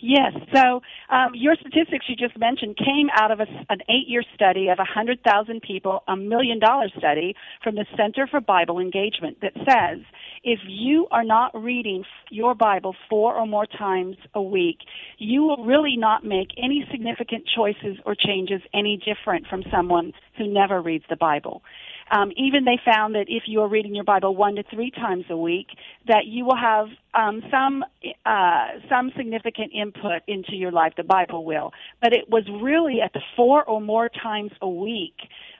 Yes. 0.00 0.32
So 0.54 0.80
um, 1.10 1.32
your 1.34 1.56
statistics 1.56 2.06
you 2.08 2.14
just 2.14 2.38
mentioned 2.38 2.76
came 2.76 3.08
out 3.14 3.32
of 3.32 3.40
a, 3.40 3.46
an 3.68 3.80
eight-year 3.88 4.22
study 4.34 4.68
of 4.68 4.78
100,000 4.78 5.60
people, 5.60 6.04
a 6.06 6.16
million-dollar 6.16 6.88
study 6.96 7.34
from 7.64 7.74
the 7.74 7.84
Center 7.96 8.28
for 8.28 8.40
Bible 8.40 8.78
Engagement 8.78 9.38
that 9.42 9.54
says 9.56 10.04
if 10.44 10.60
you 10.68 11.08
are 11.10 11.24
not 11.24 11.50
reading 11.54 12.04
your 12.30 12.54
Bible 12.54 12.94
four 13.10 13.34
or 13.34 13.46
more 13.46 13.66
times 13.66 14.16
a 14.34 14.42
week, 14.42 14.78
you 15.18 15.42
will 15.42 15.64
really 15.64 15.96
not 15.96 16.24
make 16.24 16.48
any 16.56 16.86
significant 16.92 17.44
choices 17.54 17.98
or 18.06 18.14
changes 18.14 18.62
any 18.72 18.98
different 19.04 19.46
from 19.48 19.64
someone 19.70 20.12
who 20.36 20.46
never 20.46 20.80
reads 20.80 21.04
the 21.10 21.16
Bible. 21.16 21.62
Um, 22.10 22.32
even 22.36 22.64
they 22.64 22.78
found 22.84 23.14
that 23.14 23.26
if 23.28 23.44
you 23.46 23.60
are 23.60 23.68
reading 23.68 23.94
your 23.94 24.04
Bible 24.04 24.34
one 24.34 24.56
to 24.56 24.62
three 24.64 24.90
times 24.90 25.24
a 25.30 25.36
week, 25.36 25.68
that 26.06 26.26
you 26.26 26.44
will 26.44 26.56
have 26.56 26.88
um, 27.14 27.42
some 27.50 27.84
uh, 28.24 28.66
some 28.88 29.12
significant 29.16 29.72
input 29.74 30.22
into 30.26 30.54
your 30.54 30.72
life. 30.72 30.94
The 30.96 31.02
Bible 31.04 31.44
will, 31.44 31.72
but 32.02 32.12
it 32.12 32.28
was 32.28 32.44
really 32.62 33.00
at 33.00 33.12
the 33.12 33.22
four 33.36 33.64
or 33.64 33.80
more 33.80 34.08
times 34.08 34.52
a 34.62 34.68
week 34.68 35.14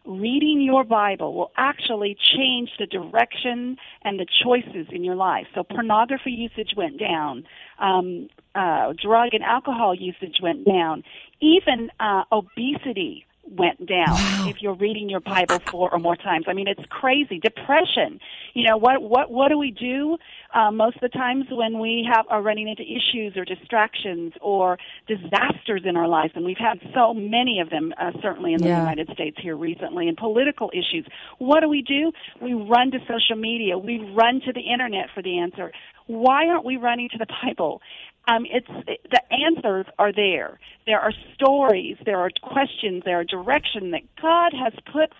reading 0.08 0.62
your 0.62 0.84
Bible 0.84 1.34
will 1.34 1.52
actually 1.56 2.16
change 2.34 2.70
the 2.78 2.86
direction 2.86 3.76
and 4.02 4.18
the 4.18 4.26
choices 4.42 4.86
in 4.90 5.04
your 5.04 5.14
life. 5.14 5.46
So 5.54 5.62
pornography 5.62 6.30
usage 6.30 6.74
went 6.76 6.98
down, 6.98 7.44
um, 7.78 8.28
uh, 8.54 8.94
drug 9.00 9.34
and 9.34 9.44
alcohol 9.44 9.94
usage 9.94 10.38
went 10.42 10.64
down, 10.64 11.04
even 11.40 11.90
uh, 12.00 12.24
obesity 12.32 13.26
went 13.58 13.86
down 13.86 14.10
wow. 14.10 14.46
if 14.48 14.62
you're 14.62 14.74
reading 14.74 15.08
your 15.08 15.20
Bible 15.20 15.58
four 15.70 15.92
or 15.92 15.98
more 15.98 16.16
times. 16.16 16.46
I 16.48 16.52
mean, 16.52 16.68
it's 16.68 16.84
crazy. 16.88 17.38
Depression. 17.38 18.20
You 18.54 18.68
know 18.68 18.76
what? 18.76 19.02
What 19.02 19.30
what 19.30 19.48
do 19.48 19.58
we 19.58 19.70
do 19.70 20.16
uh, 20.54 20.70
most 20.70 20.96
of 20.96 21.02
the 21.02 21.08
times 21.08 21.46
when 21.50 21.78
we 21.78 22.08
have 22.12 22.26
are 22.28 22.42
running 22.42 22.68
into 22.68 22.82
issues 22.82 23.36
or 23.36 23.44
distractions 23.44 24.32
or 24.40 24.78
disasters 25.06 25.82
in 25.84 25.96
our 25.96 26.08
lives? 26.08 26.32
And 26.34 26.44
we've 26.44 26.56
had 26.58 26.78
so 26.94 27.14
many 27.14 27.60
of 27.60 27.70
them, 27.70 27.92
uh, 28.00 28.12
certainly 28.22 28.54
in 28.54 28.62
the 28.62 28.68
yeah. 28.68 28.80
United 28.80 29.10
States 29.12 29.36
here 29.40 29.56
recently, 29.56 30.08
and 30.08 30.16
political 30.16 30.70
issues. 30.72 31.06
What 31.38 31.60
do 31.60 31.68
we 31.68 31.82
do? 31.82 32.12
We 32.40 32.54
run 32.54 32.90
to 32.92 32.98
social 33.00 33.36
media. 33.36 33.76
We 33.78 33.98
run 33.98 34.40
to 34.46 34.52
the 34.52 34.60
internet 34.60 35.06
for 35.14 35.22
the 35.22 35.38
answer. 35.38 35.72
Why 36.06 36.46
aren't 36.46 36.64
we 36.64 36.78
running 36.78 37.10
to 37.10 37.18
the 37.18 37.26
Bible? 37.44 37.82
Um, 38.28 38.44
it's 38.50 38.68
the 39.10 39.20
answers 39.32 39.86
are 39.98 40.12
there. 40.12 40.60
There 40.86 41.00
are 41.00 41.12
stories, 41.34 41.96
there 42.04 42.18
are 42.18 42.30
questions, 42.42 43.02
there 43.04 43.20
are 43.20 43.24
direction 43.24 43.90
that 43.92 44.02
God 44.20 44.52
has 44.52 44.72
put 44.92 45.12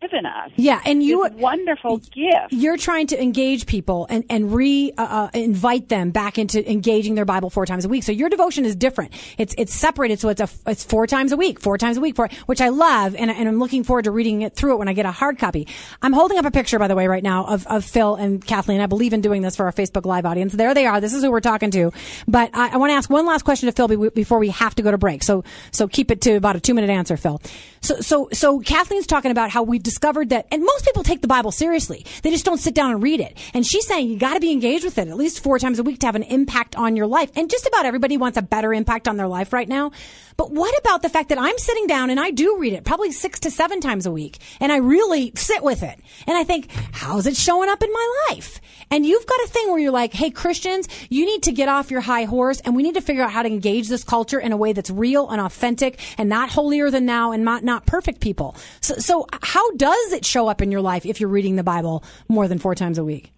given 0.00 0.26
us. 0.26 0.50
Yeah, 0.56 0.80
and 0.84 1.02
you 1.02 1.28
wonderful 1.36 1.98
gift. 1.98 2.50
You're 2.50 2.76
trying 2.76 3.08
to 3.08 3.20
engage 3.20 3.66
people 3.66 4.06
and 4.10 4.24
and 4.30 4.52
re 4.52 4.92
uh, 4.96 5.02
uh, 5.02 5.30
invite 5.34 5.88
them 5.88 6.10
back 6.10 6.38
into 6.38 6.68
engaging 6.70 7.14
their 7.14 7.24
Bible 7.24 7.50
four 7.50 7.66
times 7.66 7.84
a 7.84 7.88
week. 7.88 8.04
So 8.04 8.12
your 8.12 8.28
devotion 8.28 8.64
is 8.64 8.76
different. 8.76 9.12
It's 9.38 9.54
it's 9.58 9.74
separated, 9.74 10.20
so 10.20 10.28
it's 10.28 10.40
a 10.40 10.48
it's 10.66 10.84
four 10.84 11.06
times 11.06 11.32
a 11.32 11.36
week, 11.36 11.60
four 11.60 11.78
times 11.78 11.96
a 11.96 12.00
week, 12.00 12.16
for 12.16 12.28
which 12.46 12.60
I 12.60 12.68
love, 12.68 13.14
and 13.14 13.30
and 13.30 13.48
I'm 13.48 13.58
looking 13.58 13.84
forward 13.84 14.04
to 14.04 14.10
reading 14.10 14.42
it 14.42 14.54
through 14.54 14.74
it 14.74 14.78
when 14.78 14.88
I 14.88 14.92
get 14.92 15.06
a 15.06 15.12
hard 15.12 15.38
copy. 15.38 15.66
I'm 16.02 16.12
holding 16.12 16.38
up 16.38 16.44
a 16.44 16.50
picture, 16.50 16.78
by 16.78 16.88
the 16.88 16.96
way, 16.96 17.06
right 17.06 17.22
now 17.22 17.44
of 17.46 17.66
of 17.66 17.84
Phil 17.84 18.14
and 18.14 18.44
Kathleen. 18.44 18.80
I 18.80 18.86
believe 18.86 19.12
in 19.12 19.20
doing 19.20 19.42
this 19.42 19.56
for 19.56 19.66
our 19.66 19.72
Facebook 19.72 20.04
Live 20.06 20.26
audience. 20.26 20.52
There 20.52 20.74
they 20.74 20.86
are. 20.86 21.00
This 21.00 21.14
is 21.14 21.22
who 21.22 21.30
we're 21.30 21.40
talking 21.40 21.70
to. 21.72 21.92
But 22.26 22.50
I, 22.54 22.74
I 22.74 22.76
want 22.76 22.90
to 22.90 22.94
ask 22.94 23.10
one 23.10 23.26
last 23.26 23.44
question 23.44 23.66
to 23.66 23.72
Phil 23.72 24.10
before 24.10 24.38
we 24.38 24.50
have 24.50 24.74
to 24.76 24.82
go 24.82 24.90
to 24.90 24.98
break. 24.98 25.22
So 25.22 25.44
so 25.72 25.88
keep 25.88 26.10
it 26.10 26.20
to 26.22 26.36
about 26.36 26.56
a 26.56 26.60
two 26.60 26.74
minute 26.74 26.90
answer, 26.90 27.16
Phil. 27.16 27.40
So 27.80 28.00
so 28.00 28.28
so 28.32 28.60
Kathleen's 28.60 29.06
talking 29.06 29.30
about 29.30 29.50
how 29.50 29.62
we 29.62 29.78
discovered 29.88 30.28
that, 30.28 30.46
and 30.52 30.62
most 30.62 30.84
people 30.84 31.02
take 31.02 31.22
the 31.22 31.28
Bible 31.28 31.50
seriously. 31.50 32.04
They 32.22 32.30
just 32.30 32.44
don't 32.44 32.58
sit 32.58 32.74
down 32.74 32.90
and 32.90 33.02
read 33.02 33.20
it. 33.20 33.38
And 33.54 33.66
she's 33.66 33.86
saying 33.86 34.10
you 34.10 34.18
got 34.18 34.34
to 34.34 34.40
be 34.40 34.52
engaged 34.52 34.84
with 34.84 34.98
it 34.98 35.08
at 35.08 35.16
least 35.16 35.42
four 35.42 35.58
times 35.58 35.78
a 35.78 35.82
week 35.82 36.00
to 36.00 36.06
have 36.06 36.14
an 36.14 36.22
impact 36.24 36.76
on 36.76 36.94
your 36.94 37.06
life. 37.06 37.30
And 37.36 37.48
just 37.48 37.66
about 37.66 37.86
everybody 37.86 38.18
wants 38.18 38.36
a 38.36 38.42
better 38.42 38.74
impact 38.74 39.08
on 39.08 39.16
their 39.16 39.28
life 39.28 39.52
right 39.52 39.68
now. 39.68 39.92
But 40.36 40.52
what 40.52 40.76
about 40.78 41.02
the 41.02 41.08
fact 41.08 41.30
that 41.30 41.38
I'm 41.38 41.58
sitting 41.58 41.86
down 41.86 42.10
and 42.10 42.20
I 42.20 42.30
do 42.30 42.58
read 42.58 42.72
it 42.72 42.84
probably 42.84 43.10
six 43.10 43.40
to 43.40 43.50
seven 43.50 43.80
times 43.80 44.06
a 44.06 44.12
week 44.12 44.38
and 44.60 44.70
I 44.70 44.76
really 44.76 45.32
sit 45.34 45.64
with 45.64 45.82
it. 45.82 45.98
And 46.26 46.36
I 46.36 46.44
think, 46.44 46.70
how's 46.92 47.26
it 47.26 47.36
showing 47.36 47.68
up 47.68 47.82
in 47.82 47.92
my 47.92 48.26
life? 48.28 48.60
And 48.90 49.04
you've 49.04 49.26
got 49.26 49.40
a 49.40 49.48
thing 49.48 49.68
where 49.68 49.78
you're 49.78 49.90
like, 49.90 50.12
hey, 50.12 50.30
Christians, 50.30 50.88
you 51.10 51.26
need 51.26 51.42
to 51.42 51.52
get 51.52 51.68
off 51.68 51.90
your 51.90 52.00
high 52.00 52.24
horse 52.24 52.60
and 52.60 52.76
we 52.76 52.82
need 52.82 52.94
to 52.94 53.00
figure 53.00 53.22
out 53.22 53.32
how 53.32 53.42
to 53.42 53.48
engage 53.48 53.88
this 53.88 54.04
culture 54.04 54.38
in 54.38 54.52
a 54.52 54.56
way 54.56 54.72
that's 54.72 54.90
real 54.90 55.28
and 55.28 55.40
authentic 55.40 55.98
and 56.16 56.28
not 56.28 56.50
holier 56.50 56.90
than 56.90 57.04
now 57.04 57.32
and 57.32 57.44
not, 57.44 57.64
not 57.64 57.84
perfect 57.84 58.20
people. 58.20 58.56
So, 58.80 58.94
so 58.94 59.26
how 59.42 59.70
does 59.78 60.12
it 60.12 60.24
show 60.24 60.48
up 60.48 60.60
in 60.60 60.72
your 60.72 60.80
life 60.80 61.06
if 61.06 61.20
you're 61.20 61.30
reading 61.30 61.54
the 61.56 61.62
Bible 61.62 62.02
more 62.28 62.48
than 62.48 62.58
four 62.58 62.74
times 62.74 62.98
a 62.98 63.04
week? 63.04 63.32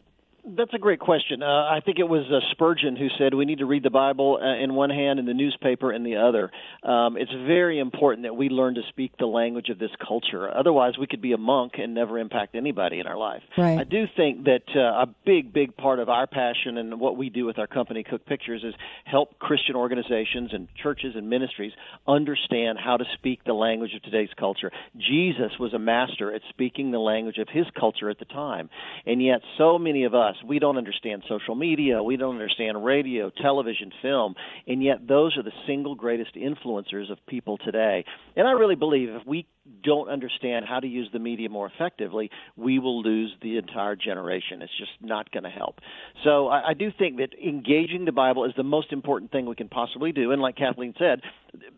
That's 0.44 0.72
a 0.74 0.78
great 0.78 1.00
question. 1.00 1.42
Uh, 1.42 1.46
I 1.46 1.80
think 1.84 1.98
it 1.98 2.08
was 2.08 2.24
uh, 2.30 2.40
Spurgeon 2.52 2.96
who 2.96 3.08
said 3.18 3.34
we 3.34 3.44
need 3.44 3.58
to 3.58 3.66
read 3.66 3.82
the 3.82 3.90
Bible 3.90 4.38
uh, 4.40 4.62
in 4.62 4.74
one 4.74 4.90
hand 4.90 5.18
and 5.18 5.28
the 5.28 5.34
newspaper 5.34 5.92
in 5.92 6.02
the 6.02 6.16
other. 6.16 6.50
Um, 6.82 7.16
it's 7.16 7.32
very 7.46 7.78
important 7.78 8.24
that 8.24 8.34
we 8.34 8.48
learn 8.48 8.74
to 8.74 8.82
speak 8.88 9.12
the 9.18 9.26
language 9.26 9.68
of 9.68 9.78
this 9.78 9.90
culture. 10.06 10.50
Otherwise, 10.50 10.94
we 10.98 11.06
could 11.06 11.20
be 11.20 11.32
a 11.32 11.38
monk 11.38 11.74
and 11.78 11.94
never 11.94 12.18
impact 12.18 12.54
anybody 12.54 13.00
in 13.00 13.06
our 13.06 13.18
life. 13.18 13.42
Right. 13.58 13.78
I 13.78 13.84
do 13.84 14.04
think 14.16 14.44
that 14.44 14.62
uh, 14.74 15.02
a 15.02 15.06
big, 15.26 15.52
big 15.52 15.76
part 15.76 15.98
of 15.98 16.08
our 16.08 16.26
passion 16.26 16.78
and 16.78 16.98
what 16.98 17.16
we 17.16 17.28
do 17.28 17.44
with 17.44 17.58
our 17.58 17.66
company, 17.66 18.02
Cooke 18.02 18.24
Pictures, 18.24 18.62
is 18.64 18.74
help 19.04 19.38
Christian 19.38 19.76
organizations 19.76 20.50
and 20.52 20.68
churches 20.82 21.14
and 21.16 21.28
ministries 21.28 21.72
understand 22.08 22.78
how 22.82 22.96
to 22.96 23.04
speak 23.14 23.44
the 23.44 23.52
language 23.52 23.94
of 23.94 24.02
today's 24.02 24.30
culture. 24.38 24.70
Jesus 24.96 25.52
was 25.58 25.74
a 25.74 25.78
master 25.78 26.32
at 26.32 26.40
speaking 26.48 26.90
the 26.90 26.98
language 26.98 27.38
of 27.38 27.48
his 27.48 27.66
culture 27.78 28.08
at 28.08 28.18
the 28.18 28.24
time, 28.24 28.70
and 29.06 29.22
yet 29.22 29.40
so 29.58 29.78
many 29.78 30.04
of 30.04 30.14
us 30.14 30.29
we 30.46 30.58
don't 30.58 30.76
understand 30.76 31.22
social 31.28 31.54
media. 31.54 32.02
We 32.02 32.16
don't 32.16 32.34
understand 32.34 32.84
radio, 32.84 33.30
television, 33.30 33.90
film. 34.02 34.34
And 34.66 34.82
yet, 34.82 35.06
those 35.06 35.36
are 35.36 35.42
the 35.42 35.52
single 35.66 35.94
greatest 35.94 36.34
influencers 36.34 37.10
of 37.10 37.18
people 37.26 37.58
today. 37.58 38.04
And 38.36 38.46
I 38.46 38.52
really 38.52 38.74
believe 38.74 39.10
if 39.10 39.26
we 39.26 39.46
don't 39.84 40.08
understand 40.08 40.64
how 40.68 40.80
to 40.80 40.86
use 40.86 41.08
the 41.12 41.18
media 41.18 41.48
more 41.48 41.70
effectively, 41.72 42.30
we 42.56 42.78
will 42.78 43.02
lose 43.02 43.32
the 43.42 43.56
entire 43.58 43.94
generation. 43.94 44.62
It's 44.62 44.76
just 44.78 44.92
not 45.00 45.30
going 45.30 45.44
to 45.44 45.50
help. 45.50 45.76
So 46.24 46.48
I, 46.48 46.70
I 46.70 46.74
do 46.74 46.90
think 46.96 47.18
that 47.18 47.30
engaging 47.34 48.04
the 48.04 48.12
Bible 48.12 48.44
is 48.44 48.52
the 48.56 48.62
most 48.62 48.92
important 48.92 49.30
thing 49.30 49.46
we 49.46 49.54
can 49.54 49.68
possibly 49.68 50.12
do. 50.12 50.32
And 50.32 50.42
like 50.42 50.56
Kathleen 50.56 50.94
said, 50.98 51.20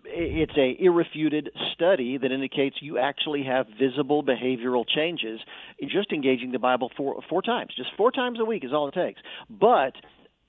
it's 0.05 0.53
a 0.57 0.83
irrefuted 0.83 1.49
study 1.73 2.19
that 2.19 2.31
indicates 2.31 2.77
you 2.81 2.99
actually 2.99 3.45
have 3.45 3.67
visible 3.81 4.23
behavioral 4.23 4.85
changes 4.87 5.41
just 5.81 6.13
engaging 6.13 6.53
the 6.53 6.59
Bible 6.59 6.91
four 6.97 7.23
four 7.29 7.43
times. 7.43 7.73
Just 7.77 7.91
four 7.97 8.11
times 8.11 8.39
a 8.43 8.45
week 8.45 8.65
is 8.65 8.73
all 8.73 8.89
it 8.89 8.95
takes. 8.95 9.21
But 9.49 9.95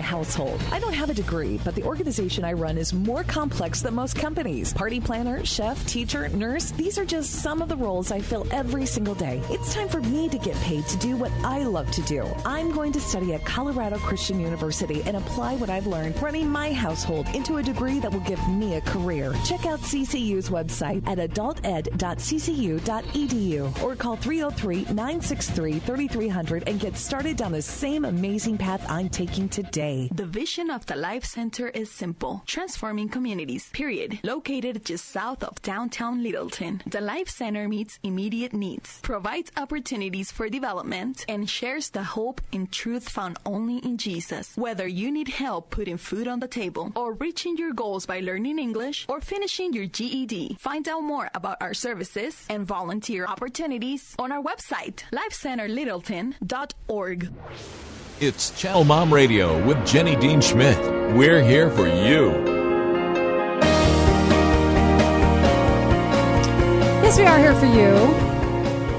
My 0.00 0.06
household. 0.06 0.62
I 0.72 0.78
don't 0.78 0.94
have 0.94 1.10
a 1.10 1.14
degree, 1.14 1.60
but 1.64 1.74
the 1.74 1.82
organization 1.82 2.44
I 2.44 2.52
run 2.54 2.78
is 2.78 2.94
more 2.94 3.24
complex 3.24 3.82
than 3.82 3.94
most 3.94 4.14
companies. 4.16 4.72
Party 4.72 5.00
planner, 5.00 5.44
chef, 5.44 5.84
teacher, 5.86 6.28
nurse, 6.30 6.70
these 6.72 6.98
are 6.98 7.04
just 7.04 7.42
some 7.42 7.60
of 7.60 7.68
the 7.68 7.76
roles 7.76 8.10
I 8.10 8.20
fill 8.20 8.46
every 8.50 8.86
single 8.86 9.14
day. 9.14 9.42
It's 9.50 9.74
time 9.74 9.88
for 9.88 10.00
me 10.00 10.30
to 10.30 10.38
get 10.38 10.56
paid 10.56 10.86
to 10.86 10.96
do 10.96 11.16
what 11.16 11.30
I 11.44 11.64
love 11.64 11.90
to 11.92 12.00
do. 12.02 12.22
I'm 12.46 12.72
going 12.72 12.92
to 12.92 13.00
study 13.00 13.34
at 13.34 13.44
Colorado 13.44 13.98
Christian 13.98 14.40
University 14.40 15.02
and 15.02 15.18
apply 15.18 15.56
what 15.56 15.68
I've 15.68 15.86
learned 15.86 16.22
running 16.22 16.48
my 16.48 16.72
household 16.72 17.26
into 17.34 17.58
a 17.58 17.62
degree 17.62 18.00
that 18.00 18.10
will 18.12 18.20
give 18.20 18.40
me 18.48 18.76
a 18.76 18.80
career. 18.80 19.34
Check 19.44 19.66
out 19.66 19.80
CCU's 19.80 20.48
website 20.48 21.06
at 21.06 21.18
adulted.ccu.edu 21.18 23.82
or 23.82 23.96
call 23.96 24.16
303 24.16 24.76
963 24.94 25.78
3300 25.78 26.68
and 26.68 26.80
get 26.80 26.96
started 26.96 27.36
down 27.36 27.52
the 27.52 27.60
same 27.60 28.06
amazing 28.06 28.56
path 28.56 28.82
I'm 28.88 29.10
taking 29.10 29.46
today. 29.48 29.89
The 29.90 30.26
vision 30.26 30.70
of 30.70 30.86
the 30.86 30.94
Life 30.94 31.24
Center 31.24 31.66
is 31.68 31.90
simple 31.90 32.44
transforming 32.46 33.08
communities, 33.08 33.68
period. 33.72 34.20
Located 34.22 34.84
just 34.84 35.06
south 35.06 35.42
of 35.42 35.60
downtown 35.62 36.22
Littleton, 36.22 36.82
the 36.86 37.00
Life 37.00 37.28
Center 37.28 37.68
meets 37.68 37.98
immediate 38.02 38.52
needs, 38.52 39.00
provides 39.02 39.50
opportunities 39.56 40.30
for 40.30 40.48
development, 40.48 41.24
and 41.28 41.50
shares 41.50 41.90
the 41.90 42.04
hope 42.04 42.40
and 42.52 42.70
truth 42.70 43.08
found 43.08 43.38
only 43.44 43.78
in 43.78 43.96
Jesus. 43.96 44.56
Whether 44.56 44.86
you 44.86 45.10
need 45.10 45.28
help 45.28 45.70
putting 45.70 45.96
food 45.96 46.28
on 46.28 46.38
the 46.38 46.48
table, 46.48 46.92
or 46.94 47.14
reaching 47.14 47.56
your 47.56 47.72
goals 47.72 48.06
by 48.06 48.20
learning 48.20 48.60
English, 48.60 49.06
or 49.08 49.20
finishing 49.20 49.72
your 49.72 49.86
GED, 49.86 50.56
find 50.60 50.88
out 50.88 51.02
more 51.02 51.30
about 51.34 51.60
our 51.60 51.74
services 51.74 52.46
and 52.48 52.64
volunteer 52.64 53.26
opportunities 53.26 54.14
on 54.18 54.30
our 54.30 54.42
website, 54.42 55.02
lifecenterlittleton.org. 55.12 57.28
It's 58.20 58.50
Channel 58.50 58.84
Mom 58.84 59.10
Radio 59.14 59.64
with 59.64 59.86
Jenny 59.86 60.14
Dean 60.14 60.42
Schmidt. 60.42 60.78
We're 61.16 61.42
here 61.42 61.70
for 61.70 61.86
you. 61.86 62.32
Yes, 67.02 67.16
we 67.16 67.24
are 67.24 67.38
here 67.38 67.54
for 67.54 67.64
you. 67.64 67.96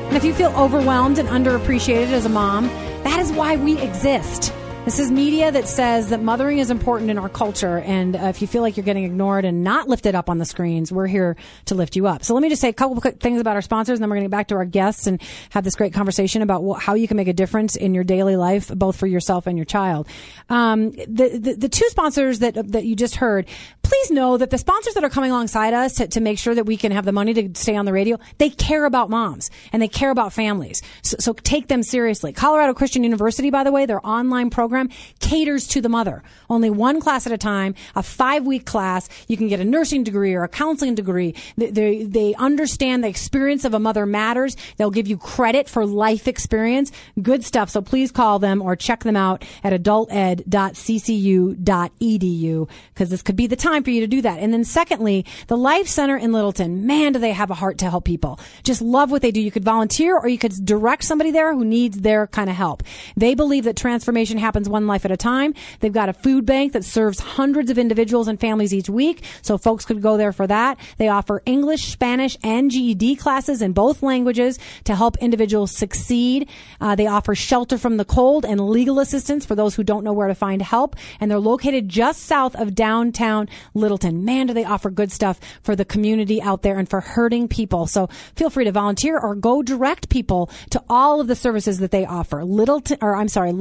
And 0.07 0.17
if 0.17 0.23
you 0.23 0.33
feel 0.33 0.49
overwhelmed 0.57 1.19
and 1.19 1.29
underappreciated 1.29 2.11
as 2.11 2.25
a 2.25 2.29
mom, 2.29 2.65
that 3.03 3.19
is 3.19 3.31
why 3.31 3.57
we 3.57 3.77
exist. 3.77 4.51
This 4.83 4.97
is 4.97 5.11
media 5.11 5.51
that 5.51 5.67
says 5.67 6.09
that 6.09 6.23
mothering 6.23 6.57
is 6.57 6.71
important 6.71 7.11
in 7.11 7.19
our 7.19 7.29
culture. 7.29 7.77
And 7.77 8.15
uh, 8.15 8.19
if 8.25 8.41
you 8.41 8.47
feel 8.47 8.63
like 8.63 8.77
you're 8.77 8.83
getting 8.83 9.03
ignored 9.03 9.45
and 9.45 9.63
not 9.63 9.87
lifted 9.87 10.15
up 10.15 10.27
on 10.27 10.39
the 10.39 10.43
screens, 10.43 10.91
we're 10.91 11.05
here 11.05 11.35
to 11.65 11.75
lift 11.75 11.95
you 11.95 12.07
up. 12.07 12.23
So 12.23 12.33
let 12.33 12.41
me 12.41 12.49
just 12.49 12.63
say 12.63 12.69
a 12.69 12.73
couple 12.73 12.99
quick 12.99 13.19
things 13.19 13.39
about 13.39 13.55
our 13.55 13.61
sponsors, 13.61 13.99
and 13.99 14.03
then 14.03 14.09
we're 14.09 14.15
going 14.15 14.23
to 14.23 14.29
get 14.29 14.37
back 14.37 14.47
to 14.47 14.55
our 14.55 14.65
guests 14.65 15.05
and 15.05 15.21
have 15.51 15.63
this 15.63 15.75
great 15.75 15.93
conversation 15.93 16.41
about 16.41 16.81
how 16.81 16.95
you 16.95 17.07
can 17.07 17.15
make 17.15 17.27
a 17.27 17.33
difference 17.33 17.75
in 17.75 17.93
your 17.93 18.03
daily 18.03 18.35
life, 18.35 18.69
both 18.69 18.95
for 18.95 19.05
yourself 19.05 19.45
and 19.45 19.55
your 19.55 19.65
child. 19.65 20.07
Um, 20.49 20.89
the, 20.91 21.39
the, 21.39 21.55
the 21.59 21.69
two 21.69 21.87
sponsors 21.89 22.39
that 22.39 22.55
that 22.71 22.83
you 22.83 22.95
just 22.95 23.17
heard, 23.17 23.45
please 23.83 24.09
know 24.09 24.35
that 24.37 24.49
the 24.49 24.57
sponsors 24.57 24.95
that 24.95 25.03
are 25.03 25.11
coming 25.11 25.29
alongside 25.29 25.75
us 25.75 25.93
to, 25.95 26.07
to 26.07 26.19
make 26.19 26.39
sure 26.39 26.55
that 26.55 26.65
we 26.65 26.75
can 26.75 26.91
have 26.91 27.05
the 27.05 27.11
money 27.11 27.35
to 27.35 27.51
stay 27.53 27.75
on 27.75 27.85
the 27.85 27.93
radio, 27.93 28.17
they 28.39 28.49
care 28.49 28.85
about 28.85 29.11
moms 29.11 29.51
and 29.71 29.79
they 29.79 29.87
care 29.87 30.09
about 30.09 30.33
families. 30.33 30.81
So, 31.03 31.17
so 31.19 31.33
take 31.33 31.67
them 31.67 31.83
seriously. 31.83 32.33
Colorado 32.33 32.73
Christian 32.73 33.03
University, 33.03 33.51
by 33.51 33.63
the 33.63 33.71
way, 33.71 33.85
their 33.85 34.05
online 34.05 34.49
program 34.49 34.70
caters 35.19 35.67
to 35.67 35.81
the 35.81 35.89
mother. 35.89 36.23
Only 36.49 36.69
one 36.69 36.99
class 36.99 37.25
at 37.25 37.33
a 37.33 37.37
time, 37.37 37.75
a 37.95 38.03
five 38.03 38.45
week 38.45 38.65
class. 38.65 39.09
You 39.27 39.37
can 39.37 39.47
get 39.47 39.59
a 39.59 39.65
nursing 39.65 40.03
degree 40.03 40.33
or 40.33 40.43
a 40.43 40.49
counseling 40.49 40.95
degree. 40.95 41.35
They, 41.57 41.71
they, 41.71 42.03
they 42.03 42.35
understand 42.35 43.03
the 43.03 43.07
experience 43.07 43.65
of 43.65 43.73
a 43.73 43.79
mother 43.79 44.05
matters. 44.05 44.55
They'll 44.77 44.91
give 44.91 45.07
you 45.07 45.17
credit 45.17 45.69
for 45.69 45.85
life 45.85 46.27
experience. 46.27 46.91
Good 47.21 47.43
stuff. 47.43 47.69
So 47.69 47.81
please 47.81 48.11
call 48.11 48.39
them 48.39 48.61
or 48.61 48.75
check 48.75 49.03
them 49.03 49.15
out 49.15 49.43
at 49.63 49.73
adulted.ccu.edu 49.73 52.69
because 52.93 53.09
this 53.09 53.21
could 53.21 53.35
be 53.35 53.47
the 53.47 53.55
time 53.55 53.83
for 53.83 53.91
you 53.91 54.01
to 54.01 54.07
do 54.07 54.21
that. 54.21 54.39
And 54.39 54.53
then 54.53 54.63
secondly, 54.63 55.25
the 55.47 55.57
Life 55.57 55.87
Center 55.87 56.17
in 56.17 56.31
Littleton, 56.31 56.85
man, 56.85 57.13
do 57.13 57.19
they 57.19 57.33
have 57.33 57.51
a 57.51 57.55
heart 57.55 57.77
to 57.79 57.89
help 57.89 58.05
people. 58.05 58.39
Just 58.63 58.81
love 58.81 59.11
what 59.11 59.21
they 59.21 59.31
do. 59.31 59.41
You 59.41 59.51
could 59.51 59.63
volunteer 59.63 60.17
or 60.17 60.27
you 60.27 60.37
could 60.37 60.65
direct 60.65 61.03
somebody 61.03 61.31
there 61.31 61.53
who 61.53 61.65
needs 61.65 62.01
their 62.01 62.27
kind 62.27 62.49
of 62.49 62.55
help. 62.55 62.83
They 63.15 63.35
believe 63.35 63.65
that 63.65 63.75
transformation 63.75 64.37
happens 64.37 64.60
one 64.69 64.87
life 64.87 65.05
at 65.05 65.11
a 65.11 65.17
time. 65.17 65.53
They've 65.79 65.93
got 65.93 66.09
a 66.09 66.13
food 66.13 66.45
bank 66.45 66.73
that 66.73 66.83
serves 66.83 67.19
hundreds 67.19 67.69
of 67.69 67.77
individuals 67.77 68.27
and 68.27 68.39
families 68.39 68.73
each 68.73 68.89
week. 68.89 69.23
So 69.41 69.57
folks 69.57 69.85
could 69.85 70.01
go 70.01 70.17
there 70.17 70.31
for 70.31 70.47
that. 70.47 70.79
They 70.97 71.09
offer 71.09 71.41
English, 71.45 71.91
Spanish, 71.91 72.37
and 72.43 72.71
GED 72.71 73.15
classes 73.17 73.61
in 73.61 73.73
both 73.73 74.03
languages 74.03 74.59
to 74.85 74.95
help 74.95 75.17
individuals 75.17 75.75
succeed. 75.75 76.49
Uh, 76.79 76.95
they 76.95 77.07
offer 77.07 77.35
shelter 77.35 77.77
from 77.77 77.97
the 77.97 78.05
cold 78.05 78.45
and 78.45 78.59
legal 78.69 78.99
assistance 78.99 79.45
for 79.45 79.55
those 79.55 79.75
who 79.75 79.83
don't 79.83 80.03
know 80.03 80.13
where 80.13 80.27
to 80.27 80.35
find 80.35 80.61
help. 80.61 80.95
And 81.19 81.29
they're 81.29 81.39
located 81.39 81.89
just 81.89 82.23
south 82.23 82.55
of 82.55 82.75
downtown 82.75 83.49
Littleton. 83.73 84.25
Man, 84.25 84.47
do 84.47 84.53
they 84.53 84.65
offer 84.65 84.89
good 84.89 85.11
stuff 85.11 85.39
for 85.63 85.75
the 85.75 85.85
community 85.85 86.41
out 86.41 86.61
there 86.61 86.77
and 86.77 86.89
for 86.89 87.01
hurting 87.01 87.47
people. 87.47 87.87
So 87.87 88.07
feel 88.35 88.49
free 88.49 88.65
to 88.65 88.71
volunteer 88.71 89.17
or 89.17 89.35
go 89.35 89.61
direct 89.61 90.09
people 90.09 90.49
to 90.71 90.83
all 90.89 91.21
of 91.21 91.27
the 91.27 91.35
services 91.35 91.79
that 91.79 91.91
they 91.91 92.05
offer. 92.05 92.43
Littleton, 92.43 92.97
or 93.01 93.15
I'm 93.15 93.27
sorry, 93.27 93.51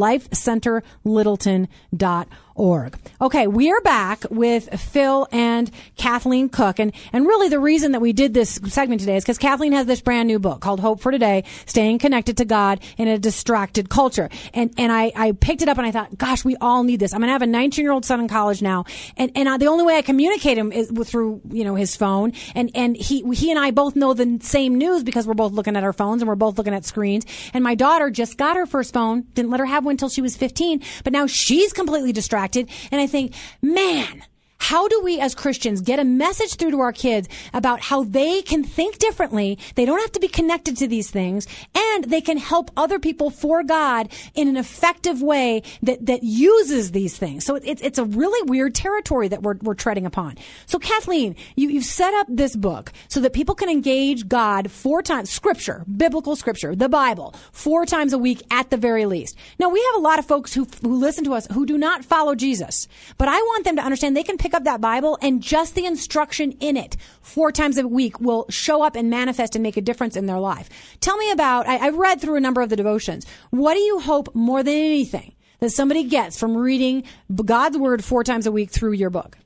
lifecenterlittleton.org 1.05 2.29
org. 2.61 2.99
Okay, 3.23 3.47
we 3.47 3.71
are 3.71 3.81
back 3.81 4.25
with 4.31 4.69
Phil 4.79 5.27
and 5.33 5.71
Kathleen 5.97 6.51
Cooke. 6.51 6.79
And, 6.79 6.93
and 7.11 7.27
really 7.27 7.49
the 7.49 7.59
reason 7.59 7.93
that 7.93 8.01
we 8.01 8.13
did 8.13 8.35
this 8.35 8.61
segment 8.67 9.01
today 9.01 9.17
is 9.17 9.25
because 9.25 9.39
Kathleen 9.39 9.73
has 9.73 9.87
this 9.87 10.03
brand 10.03 10.27
new 10.27 10.39
book 10.39 10.61
called 10.61 10.79
Hope 10.79 11.01
for 11.01 11.11
Today, 11.11 11.45
Staying 11.65 11.99
Connected 11.99 12.37
to 12.37 12.45
God 12.45 12.81
in 12.99 13.09
a 13.09 13.19
Distracted 13.19 13.89
Culture. 13.89 14.29
And, 14.53 14.75
and 14.77 14.93
I, 14.93 15.11
I 15.17 15.33
picked 15.33 15.63
it 15.63 15.69
up 15.69 15.79
and 15.79 15.87
I 15.87 15.91
thought, 15.91 16.19
gosh, 16.19 16.45
we 16.45 16.55
all 16.57 16.83
need 16.83 17.01
this. 17.01 17.15
I'm 17.15 17.21
going 17.21 17.29
to 17.29 17.33
have 17.33 17.41
a 17.41 17.47
19 17.47 17.83
year 17.83 17.93
old 17.93 18.05
son 18.05 18.21
in 18.21 18.29
college 18.29 18.61
now. 18.61 18.85
And, 19.17 19.33
and 19.35 19.49
I, 19.49 19.57
the 19.57 19.67
only 19.67 19.85
way 19.85 19.97
I 19.97 20.03
communicate 20.03 20.59
him 20.59 20.71
is 20.71 20.91
through, 21.07 21.41
you 21.51 21.65
know, 21.65 21.77
his 21.77 21.97
phone. 21.97 22.35
And, 22.55 22.71
and 22.75 22.95
he, 22.95 23.23
he 23.33 23.51
and 23.51 23.59
I 23.59 23.71
both 23.71 23.97
know 23.97 24.13
the 24.13 24.39
same 24.43 24.77
news 24.77 25.03
because 25.03 25.27
we're 25.27 25.33
both 25.33 25.53
looking 25.53 25.77
at 25.77 25.85
our 25.85 25.95
phones 25.95 26.21
and 26.21 26.29
we're 26.29 26.35
both 26.35 26.59
looking 26.59 26.75
at 26.75 26.85
screens. 26.85 27.25
And 27.55 27.65
my 27.65 27.75
daughter 27.75 28.11
just 28.11 28.37
got 28.37 28.57
her 28.57 28.67
first 28.67 28.93
phone, 28.93 29.23
didn't 29.33 29.51
let 29.51 29.61
her 29.61 29.67
have 29.67 29.87
one 29.87 29.93
until 29.93 30.11
she 30.11 30.21
was 30.21 30.37
15, 30.37 30.83
but 31.05 31.15
now 31.15 31.27
she's 31.27 31.73
completely 31.73 32.13
distracted 32.13 32.50
and 32.57 33.01
I 33.01 33.07
think, 33.07 33.35
man, 33.63 34.25
how 34.61 34.87
do 34.87 35.01
we 35.03 35.19
as 35.19 35.35
Christians 35.35 35.81
get 35.81 35.99
a 35.99 36.05
message 36.05 36.55
through 36.55 36.71
to 36.71 36.81
our 36.81 36.93
kids 36.93 37.29
about 37.53 37.81
how 37.81 38.05
they 38.05 38.43
can 38.43 38.63
think 38.63 38.99
differently? 38.99 39.59
They 39.75 39.85
don't 39.85 40.01
have 40.01 40.13
to 40.13 40.21
be 40.21 40.29
connected 40.29 40.77
to 40.77 40.87
these 40.87 41.11
things 41.11 41.49
and 41.75 42.05
they 42.05 42.21
can 42.21 42.37
help 42.37 42.71
other 42.77 42.99
people 42.99 43.31
for 43.31 43.65
God 43.65 44.13
in 44.35 44.49
an 44.49 44.57
effective 44.57 45.23
way 45.23 45.63
that, 45.83 46.07
that 46.07 46.23
uses 46.23 46.93
these 46.93 47.17
things. 47.17 47.45
So 47.45 47.57
it's, 47.57 47.83
it's 47.83 47.99
a 47.99 48.05
really 48.05 48.49
weird 48.49 48.75
territory 48.75 49.29
that 49.29 49.43
we're, 49.43 49.57
we're 49.63 49.75
treading 49.75 50.07
upon. 50.07 50.37
So 50.67 50.79
Kathleen, 50.79 51.37
you, 51.57 51.71
you've 51.71 51.85
set 51.85 52.15
up 52.15 52.27
this 52.29 52.55
book 52.55 52.93
so 53.09 53.21
that 53.21 53.33
people 53.33 53.55
can 53.55 53.71
engage 53.71 54.29
God 54.29 54.71
four 54.71 55.03
times, 55.03 55.31
scripture, 55.31 55.85
biblical 55.97 56.37
scripture, 56.37 56.77
the 56.77 56.89
Bible, 56.89 57.35
four 57.51 57.87
times 57.87 58.13
a 58.13 58.19
week 58.19 58.43
at 58.51 58.71
the 58.71 58.77
very 58.77 59.07
least. 59.07 59.37
Now 59.59 59.71
we 59.71 59.83
have 59.93 59.95
a 59.97 60.05
lot 60.05 60.19
of 60.19 60.27
folks 60.27 60.53
who, 60.53 60.67
who 60.83 60.97
listen 60.97 61.25
to 61.25 61.35
us 61.35 61.47
who 61.53 61.67
do 61.67 61.79
not 61.79 62.05
follow 62.05 62.35
Jesus, 62.35 62.87
but 63.17 63.27
I 63.27 63.41
want 63.41 63.65
them 63.65 63.77
to 63.77 63.83
understand 63.83 64.17
they 64.17 64.23
can 64.23 64.39
pick 64.39 64.50
pick 64.51 64.57
up 64.57 64.65
that 64.65 64.81
Bible 64.81 65.17
and 65.23 65.41
just 65.41 65.77
the 65.77 65.87
instruction 65.87 66.53
in 66.59 66.77
it 66.77 66.97
four 67.21 67.53
times 67.53 67.79
a 67.79 67.87
week 67.87 68.21
will 68.21 68.47
show 68.51 68.83
up 68.83 68.97
and 68.97 69.09
manifest 69.09 69.55
and 69.55 69.63
make 69.63 69.77
a 69.77 69.81
difference 69.81 70.17
in 70.17 70.27
their 70.27 70.41
life. 70.41 70.69
Tell 71.01 71.17
me 71.17 71.31
about, 71.31 71.69
I, 71.69 71.79
I've 71.79 71.97
read 71.97 72.21
through 72.21 72.35
a 72.35 72.41
number 72.41 72.61
of 72.61 72.69
the 72.69 72.75
devotions. 72.75 73.27
What 73.51 73.75
do 73.75 73.81
you 73.81 74.01
hope 74.01 74.35
more 74.35 74.65
than 74.65 74.75
anything 74.75 75.37
that 75.61 75.71
somebody 75.71 76.03
gets 76.03 76.37
from 76.39 76.57
reading 76.57 77.05
God's 77.33 77.79
word 77.79 78.05
four 78.05 78.25
times 78.25 78.47
a 78.47 78.53
week 78.53 78.71
through 78.71 78.93
your 78.93 79.11
book? 79.11 79.39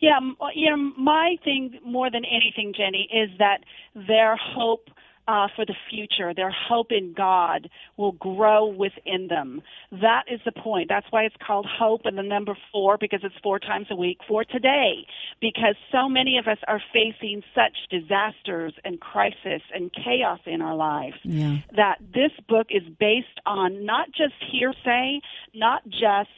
Yeah, 0.00 0.18
you 0.54 0.68
know, 0.68 0.92
my 0.98 1.36
thing 1.44 1.78
more 1.86 2.10
than 2.10 2.24
anything, 2.24 2.74
Jenny, 2.76 3.08
is 3.10 3.30
that 3.38 3.58
their 3.94 4.36
hope 4.36 4.88
uh, 5.28 5.48
for 5.54 5.64
the 5.64 5.74
future. 5.90 6.34
Their 6.34 6.50
hope 6.50 6.90
in 6.90 7.12
God 7.12 7.68
will 7.96 8.12
grow 8.12 8.66
within 8.66 9.28
them. 9.28 9.62
That 9.90 10.24
is 10.30 10.40
the 10.44 10.52
point. 10.52 10.88
That's 10.88 11.06
why 11.10 11.24
it's 11.24 11.36
called 11.44 11.66
hope 11.66 12.02
and 12.04 12.18
the 12.18 12.22
number 12.22 12.56
four 12.72 12.98
because 12.98 13.20
it's 13.22 13.34
four 13.42 13.58
times 13.58 13.86
a 13.90 13.96
week 13.96 14.18
for 14.26 14.44
today. 14.44 15.06
Because 15.40 15.76
so 15.90 16.08
many 16.08 16.38
of 16.38 16.46
us 16.48 16.58
are 16.66 16.82
facing 16.92 17.42
such 17.54 17.76
disasters 17.90 18.74
and 18.84 19.00
crisis 19.00 19.62
and 19.74 19.92
chaos 19.92 20.40
in 20.46 20.60
our 20.60 20.74
lives 20.74 21.16
yeah. 21.22 21.58
that 21.76 21.98
this 22.12 22.32
book 22.48 22.68
is 22.70 22.82
based 22.98 23.40
on 23.46 23.84
not 23.84 24.08
just 24.08 24.34
hearsay, 24.50 25.20
not 25.54 25.82
just 25.88 26.30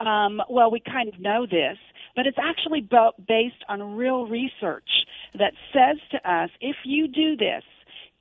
um, 0.00 0.42
well, 0.48 0.70
we 0.70 0.80
kind 0.80 1.08
of 1.08 1.20
know 1.20 1.46
this, 1.46 1.78
but 2.16 2.26
it's 2.26 2.38
actually 2.38 2.80
based 2.80 3.64
on 3.68 3.96
real 3.96 4.26
research 4.26 5.06
that 5.38 5.52
says 5.72 5.98
to 6.10 6.30
us, 6.30 6.50
if 6.60 6.76
you 6.84 7.08
do 7.08 7.36
this, 7.36 7.62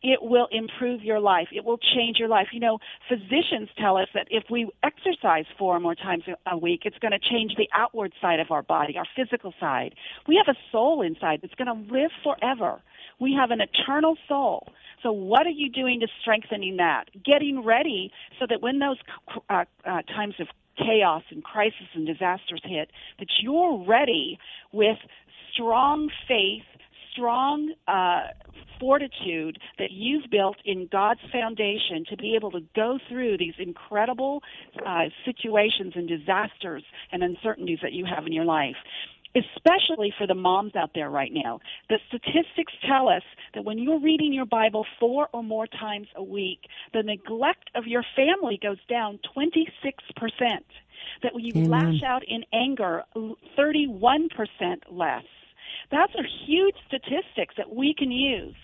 it 0.04 0.20
will 0.22 0.48
improve 0.52 1.04
your 1.04 1.20
life. 1.20 1.48
It 1.52 1.64
will 1.64 1.78
change 1.78 2.18
your 2.18 2.28
life. 2.28 2.48
You 2.52 2.60
know, 2.60 2.80
physicians 3.08 3.70
tell 3.78 3.98
us 3.98 4.08
that 4.14 4.28
if 4.30 4.44
we 4.50 4.70
exercise 4.84 5.46
four 5.58 5.76
or 5.76 5.80
more 5.80 5.96
times 5.96 6.24
a 6.52 6.58
week, 6.58 6.82
it's 6.86 6.98
going 7.00 7.12
to 7.12 7.20
change 7.20 7.54
the 7.56 7.70
outward 7.74 8.14
side 8.22 8.40
of 8.40 8.52
our 8.52 8.64
body, 8.64 8.98
our 8.98 9.08
physical 9.16 9.54
side. 9.60 9.94
We 10.28 10.42
have 10.44 10.54
a 10.54 10.58
soul 10.72 11.02
inside 11.02 11.40
that's 11.42 11.56
going 11.56 11.68
to 11.68 11.94
live 11.94 12.12
forever. 12.24 12.82
We 13.20 13.38
have 13.40 13.52
an 13.52 13.62
eternal 13.62 14.18
soul. 14.28 14.68
So, 15.04 15.12
what 15.12 15.46
are 15.46 15.52
you 15.52 15.70
doing 15.70 16.00
to 16.02 16.08
strengthening 16.22 16.78
that? 16.78 17.06
Getting 17.24 17.64
ready 17.64 18.12
so 18.40 18.46
that 18.50 18.62
when 18.62 18.80
those 18.80 18.98
uh, 19.50 19.66
uh, 19.86 20.02
times 20.04 20.36
of 20.40 20.48
chaos 20.78 21.24
and 21.30 21.44
crisis 21.44 21.88
and 21.94 22.08
disasters 22.08 22.62
hit, 22.64 22.90
that 23.20 23.28
you're 23.42 23.86
ready 23.86 24.40
with 24.72 24.98
strong 25.54 26.10
faith, 26.28 26.64
strong 27.12 27.74
uh, 27.88 28.22
fortitude 28.80 29.60
that 29.78 29.92
you've 29.92 30.30
built 30.32 30.58
in 30.66 30.88
God's 30.92 31.20
foundation 31.32 32.04
to 32.10 32.18
be 32.18 32.36
able 32.36 32.52
to 32.52 32.62
go 32.76 32.98
through 33.08 33.38
these 33.38 33.54
incredible 33.60 34.42
uh, 34.86 35.06
situations 35.26 35.94
and 35.96 36.08
disasters 36.08 36.84
and 37.12 37.24
uncertainties 37.24 37.80
that 37.84 37.94
you 37.94 38.06
have 38.06 38.26
in 38.26 38.34
your 38.34 38.46
life 38.46 38.76
especially 39.36 40.14
for 40.18 40.28
the 40.28 40.36
moms 40.36 40.76
out 40.76 40.92
there 40.94 41.10
right 41.10 41.32
now. 41.34 41.60
The 41.90 42.00
statistics 42.08 42.74
tell 42.88 43.08
us 43.08 43.24
that 43.54 43.64
when 43.64 43.78
you're 43.78 44.00
reading 44.00 44.34
your 44.34 44.46
Bible 44.46 44.86
four 45.00 45.30
or 45.34 45.44
more 45.44 45.68
times 45.68 46.08
a 46.16 46.24
week, 46.24 46.60
the 46.94 47.04
neglect 47.04 47.70
of 47.76 47.86
your 47.88 48.04
family 48.16 48.60
goes 48.62 48.80
down 48.90 49.20
26%. 49.36 49.68
That 51.24 51.34
when 51.34 51.46
you 51.46 51.54
Amen. 51.56 51.70
lash 51.70 52.04
out 52.06 52.24
in 52.28 52.44
anger, 52.54 53.04
31% 53.58 54.28
less. 54.90 55.24
That's 55.92 56.14
are 56.16 56.26
huge 56.46 56.76
statistics 56.88 57.56
that 57.58 57.74
we 57.74 57.94
can 57.94 58.12
use. 58.12 58.56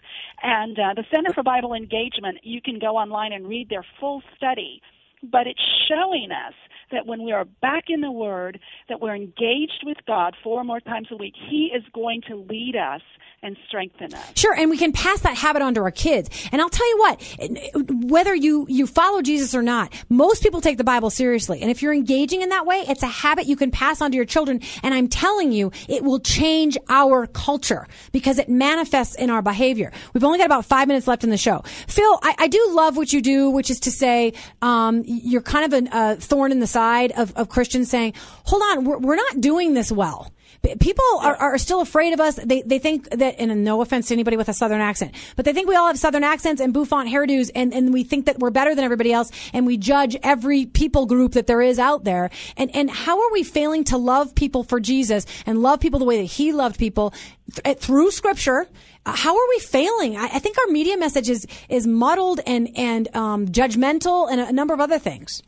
And 0.41 0.79
uh, 0.79 0.93
the 0.95 1.03
Center 1.13 1.33
for 1.33 1.43
Bible 1.43 1.73
Engagement, 1.73 2.37
you 2.43 2.61
can 2.61 2.79
go 2.79 2.95
online 2.97 3.33
and 3.33 3.47
read 3.47 3.69
their 3.69 3.85
full 3.99 4.21
study. 4.35 4.81
But 5.23 5.47
it's 5.47 5.61
showing 5.89 6.29
us 6.31 6.53
that 6.91 7.05
when 7.05 7.23
we 7.23 7.31
are 7.31 7.45
back 7.45 7.85
in 7.89 8.01
the 8.01 8.11
Word, 8.11 8.59
that 8.89 9.01
we're 9.01 9.15
engaged 9.15 9.83
with 9.83 9.97
God 10.05 10.35
four 10.43 10.63
more 10.63 10.79
times 10.79 11.07
a 11.11 11.15
week, 11.15 11.33
He 11.49 11.71
is 11.75 11.83
going 11.93 12.21
to 12.27 12.35
lead 12.35 12.75
us 12.75 13.01
and 13.43 13.55
strengthen 13.67 14.13
us. 14.13 14.31
Sure, 14.35 14.53
and 14.53 14.69
we 14.69 14.77
can 14.77 14.91
pass 14.91 15.21
that 15.21 15.37
habit 15.37 15.61
on 15.61 15.73
to 15.75 15.81
our 15.81 15.91
kids. 15.91 16.29
And 16.51 16.61
I'll 16.61 16.69
tell 16.69 16.89
you 16.89 16.97
what, 16.97 18.09
whether 18.09 18.33
you, 18.33 18.65
you 18.67 18.87
follow 18.87 19.21
Jesus 19.21 19.53
or 19.53 19.61
not, 19.61 19.93
most 20.09 20.41
people 20.41 20.59
take 20.59 20.77
the 20.77 20.83
Bible 20.83 21.09
seriously. 21.09 21.61
And 21.61 21.69
if 21.69 21.81
you're 21.81 21.93
engaging 21.93 22.41
in 22.41 22.49
that 22.49 22.65
way, 22.65 22.83
it's 22.87 23.03
a 23.03 23.07
habit 23.07 23.45
you 23.45 23.55
can 23.55 23.69
pass 23.69 24.01
on 24.01 24.11
to 24.11 24.15
your 24.15 24.25
children. 24.25 24.61
And 24.81 24.93
I'm 24.93 25.07
telling 25.07 25.51
you, 25.51 25.71
it 25.87 26.03
will 26.03 26.19
change 26.19 26.77
our 26.89 27.27
culture 27.27 27.87
because 28.11 28.39
it 28.39 28.49
manifests 28.49 29.15
in 29.15 29.29
our 29.29 29.43
behavior. 29.43 29.91
We've 30.13 30.23
only 30.23 30.39
got 30.39 30.45
about 30.45 30.65
five 30.65 30.87
minutes 30.87 31.07
left 31.07 31.23
in 31.23 31.29
the 31.29 31.37
show. 31.37 31.61
Phil, 31.87 32.19
I, 32.23 32.35
I 32.39 32.47
do 32.47 32.69
love 32.71 32.97
what 32.97 33.13
you 33.13 33.21
do, 33.21 33.51
which 33.51 33.69
is 33.69 33.79
to 33.81 33.91
say, 33.91 34.33
um, 34.63 35.03
you're 35.05 35.41
kind 35.41 35.71
of 35.71 35.83
a 35.83 35.95
uh, 35.95 36.15
thorn 36.15 36.51
in 36.51 36.59
the 36.59 36.67
side 36.77 37.11
of, 37.13 37.33
of 37.35 37.49
Christians 37.49 37.89
saying, 37.89 38.13
hold 38.45 38.61
on, 38.69 38.85
we're, 38.85 38.99
we're 38.99 39.15
not 39.15 39.41
doing 39.41 39.73
this 39.73 39.91
well. 39.91 40.31
People 40.79 41.05
are, 41.21 41.35
are 41.35 41.57
still 41.57 41.81
afraid 41.81 42.13
of 42.13 42.19
us. 42.19 42.35
They, 42.35 42.61
they 42.61 42.79
think 42.79 43.09
that, 43.09 43.35
and 43.39 43.63
no 43.63 43.81
offense 43.81 44.07
to 44.07 44.13
anybody 44.13 44.37
with 44.37 44.49
a 44.49 44.53
southern 44.53 44.81
accent, 44.81 45.13
but 45.35 45.45
they 45.45 45.53
think 45.53 45.67
we 45.67 45.75
all 45.75 45.87
have 45.87 45.97
southern 45.97 46.23
accents 46.23 46.61
and 46.61 46.73
bouffant 46.73 47.09
hairdos 47.09 47.49
and, 47.55 47.73
and 47.73 47.93
we 47.93 48.03
think 48.03 48.25
that 48.25 48.37
we're 48.39 48.49
better 48.51 48.75
than 48.75 48.83
everybody 48.83 49.11
else 49.11 49.31
and 49.53 49.65
we 49.65 49.77
judge 49.77 50.15
every 50.23 50.65
people 50.65 51.05
group 51.05 51.33
that 51.33 51.47
there 51.47 51.61
is 51.61 51.79
out 51.79 52.03
there. 52.03 52.29
And, 52.57 52.69
and 52.75 52.89
how 52.91 53.19
are 53.19 53.31
we 53.31 53.43
failing 53.43 53.83
to 53.85 53.97
love 53.97 54.35
people 54.35 54.63
for 54.63 54.79
Jesus 54.79 55.25
and 55.45 55.61
love 55.61 55.79
people 55.79 55.99
the 55.99 56.05
way 56.05 56.17
that 56.17 56.31
he 56.37 56.51
loved 56.51 56.77
people 56.77 57.13
th- 57.53 57.77
through 57.77 58.11
scripture? 58.11 58.67
Uh, 59.05 59.15
How 59.15 59.35
are 59.35 59.49
we 59.49 59.59
failing? 59.59 60.17
I, 60.17 60.25
I 60.25 60.39
think 60.39 60.57
our 60.59 60.67
media 60.71 60.97
message 60.97 61.29
is, 61.29 61.47
is 61.69 61.87
muddled 61.87 62.39
and, 62.45 62.69
and, 62.75 63.15
um, 63.15 63.47
judgmental 63.47 64.29
and 64.29 64.41
a 64.41 64.51
number 64.51 64.73
of 64.73 64.81
other 64.81 64.99
things. 64.99 65.41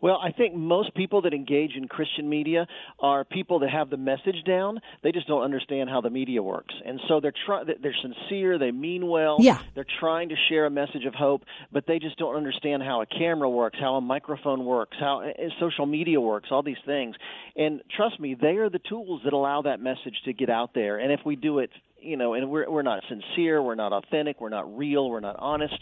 Well, 0.00 0.18
I 0.22 0.32
think 0.32 0.54
most 0.54 0.94
people 0.94 1.22
that 1.22 1.34
engage 1.34 1.72
in 1.76 1.88
Christian 1.88 2.28
media 2.28 2.66
are 2.98 3.24
people 3.24 3.58
that 3.60 3.70
have 3.70 3.90
the 3.90 3.96
message 3.96 4.42
down. 4.46 4.80
They 5.02 5.12
just 5.12 5.26
don't 5.26 5.42
understand 5.42 5.90
how 5.90 6.00
the 6.00 6.10
media 6.10 6.42
works, 6.42 6.74
and 6.84 7.00
so 7.08 7.20
they're 7.20 7.34
try- 7.46 7.64
they're 7.64 7.94
sincere. 8.00 8.58
They 8.58 8.70
mean 8.70 9.06
well. 9.06 9.36
Yeah. 9.40 9.60
They're 9.74 9.86
trying 10.00 10.30
to 10.30 10.36
share 10.48 10.66
a 10.66 10.70
message 10.70 11.04
of 11.04 11.14
hope, 11.14 11.42
but 11.72 11.86
they 11.86 11.98
just 11.98 12.18
don't 12.18 12.36
understand 12.36 12.82
how 12.82 13.02
a 13.02 13.06
camera 13.06 13.48
works, 13.48 13.78
how 13.78 13.96
a 13.96 14.00
microphone 14.00 14.64
works, 14.64 14.96
how 14.98 15.20
uh, 15.20 15.32
social 15.58 15.86
media 15.86 16.20
works, 16.20 16.48
all 16.50 16.62
these 16.62 16.76
things. 16.86 17.16
And 17.56 17.82
trust 17.94 18.18
me, 18.18 18.34
they 18.40 18.56
are 18.56 18.70
the 18.70 18.78
tools 18.78 19.20
that 19.24 19.32
allow 19.32 19.62
that 19.62 19.80
message 19.80 20.16
to 20.24 20.32
get 20.32 20.48
out 20.48 20.74
there. 20.74 20.98
And 20.98 21.12
if 21.12 21.20
we 21.24 21.36
do 21.36 21.58
it 21.58 21.70
you 22.02 22.16
know, 22.16 22.34
and 22.34 22.50
we're 22.50 22.70
we're 22.70 22.82
not 22.82 23.02
sincere, 23.08 23.62
we're 23.62 23.74
not 23.74 23.92
authentic, 23.92 24.40
we're 24.40 24.48
not 24.48 24.76
real, 24.76 25.10
we're 25.10 25.20
not 25.20 25.36
honest. 25.38 25.74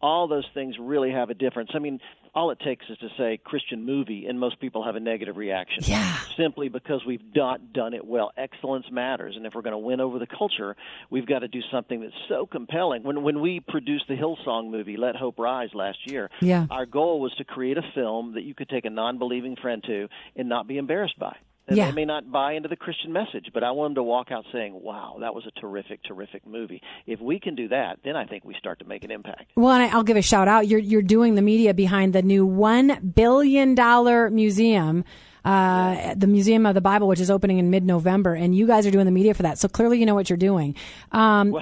All 0.00 0.28
those 0.28 0.46
things 0.54 0.76
really 0.80 1.10
have 1.12 1.30
a 1.30 1.34
difference. 1.34 1.70
I 1.74 1.78
mean, 1.78 2.00
all 2.36 2.50
it 2.50 2.60
takes 2.60 2.84
is 2.90 2.98
to 2.98 3.08
say 3.16 3.40
Christian 3.42 3.84
movie, 3.84 4.26
and 4.26 4.38
most 4.38 4.60
people 4.60 4.84
have 4.84 4.94
a 4.94 5.00
negative 5.00 5.36
reaction. 5.38 5.82
Yeah. 5.86 6.18
Simply 6.36 6.68
because 6.68 7.00
we've 7.06 7.22
not 7.34 7.72
done 7.72 7.94
it 7.94 8.06
well. 8.06 8.30
Excellence 8.36 8.86
matters, 8.92 9.34
and 9.36 9.46
if 9.46 9.54
we're 9.54 9.62
going 9.62 9.72
to 9.72 9.78
win 9.78 10.00
over 10.00 10.18
the 10.18 10.26
culture, 10.26 10.76
we've 11.08 11.26
got 11.26 11.40
to 11.40 11.48
do 11.48 11.60
something 11.72 12.00
that's 12.02 12.12
so 12.28 12.44
compelling. 12.46 13.02
When 13.02 13.22
when 13.22 13.40
we 13.40 13.60
produced 13.60 14.04
the 14.06 14.14
Hillsong 14.14 14.70
movie, 14.70 14.96
Let 14.98 15.16
Hope 15.16 15.38
Rise, 15.38 15.70
last 15.74 15.98
year, 16.10 16.30
Yeah. 16.42 16.66
our 16.70 16.84
goal 16.84 17.20
was 17.20 17.32
to 17.38 17.44
create 17.44 17.78
a 17.78 17.82
film 17.94 18.34
that 18.34 18.42
you 18.42 18.54
could 18.54 18.68
take 18.68 18.84
a 18.84 18.90
non-believing 18.90 19.56
friend 19.56 19.82
to 19.84 20.08
and 20.36 20.48
not 20.48 20.68
be 20.68 20.76
embarrassed 20.76 21.18
by. 21.18 21.34
And 21.68 21.76
Yeah. 21.76 21.86
They 21.86 21.92
may 21.96 22.04
not 22.04 22.30
buy 22.30 22.52
into 22.52 22.68
the 22.68 22.76
Christian 22.76 23.12
message, 23.12 23.48
but 23.52 23.64
I 23.64 23.72
want 23.72 23.90
them 23.90 23.94
to 23.96 24.02
walk 24.04 24.30
out 24.30 24.44
saying, 24.52 24.80
"Wow, 24.82 25.16
that 25.20 25.34
was 25.34 25.44
a 25.46 25.60
terrific, 25.60 26.00
terrific 26.04 26.46
movie." 26.46 26.80
If 27.06 27.20
we 27.20 27.40
can 27.40 27.54
do 27.56 27.66
that, 27.68 27.98
then 28.04 28.14
I 28.14 28.24
think 28.24 28.44
we 28.44 28.54
start 28.54 28.78
to 28.78 28.84
make 28.84 29.02
an 29.04 29.10
impact. 29.10 29.50
Well, 29.56 29.72
and 29.72 29.82
I- 29.82 29.88
I'll 29.88 30.04
give 30.04 30.16
a 30.16 30.22
shout 30.22 30.46
out. 30.46 30.68
You're 30.68 30.78
you're 30.80 31.02
doing 31.02 31.34
the 31.34 31.42
media 31.42 31.74
behind 31.74 32.12
the 32.12 32.22
new 32.22 32.46
one 32.46 33.12
billion 33.16 33.74
dollar 33.74 34.30
museum, 34.30 35.04
uh, 35.46 36.14
the 36.16 36.26
Museum 36.26 36.66
of 36.66 36.74
the 36.74 36.80
Bible, 36.80 37.06
which 37.06 37.20
is 37.20 37.30
opening 37.30 37.58
in 37.58 37.70
mid 37.70 37.84
November, 37.84 38.34
and 38.34 38.54
you 38.54 38.66
guys 38.66 38.84
are 38.86 38.90
doing 38.90 39.04
the 39.06 39.12
media 39.12 39.32
for 39.32 39.44
that. 39.44 39.58
So 39.58 39.68
clearly, 39.68 39.98
you 40.00 40.04
know 40.04 40.14
what 40.14 40.28
you're 40.28 40.36
doing. 40.36 40.74
Um, 41.12 41.56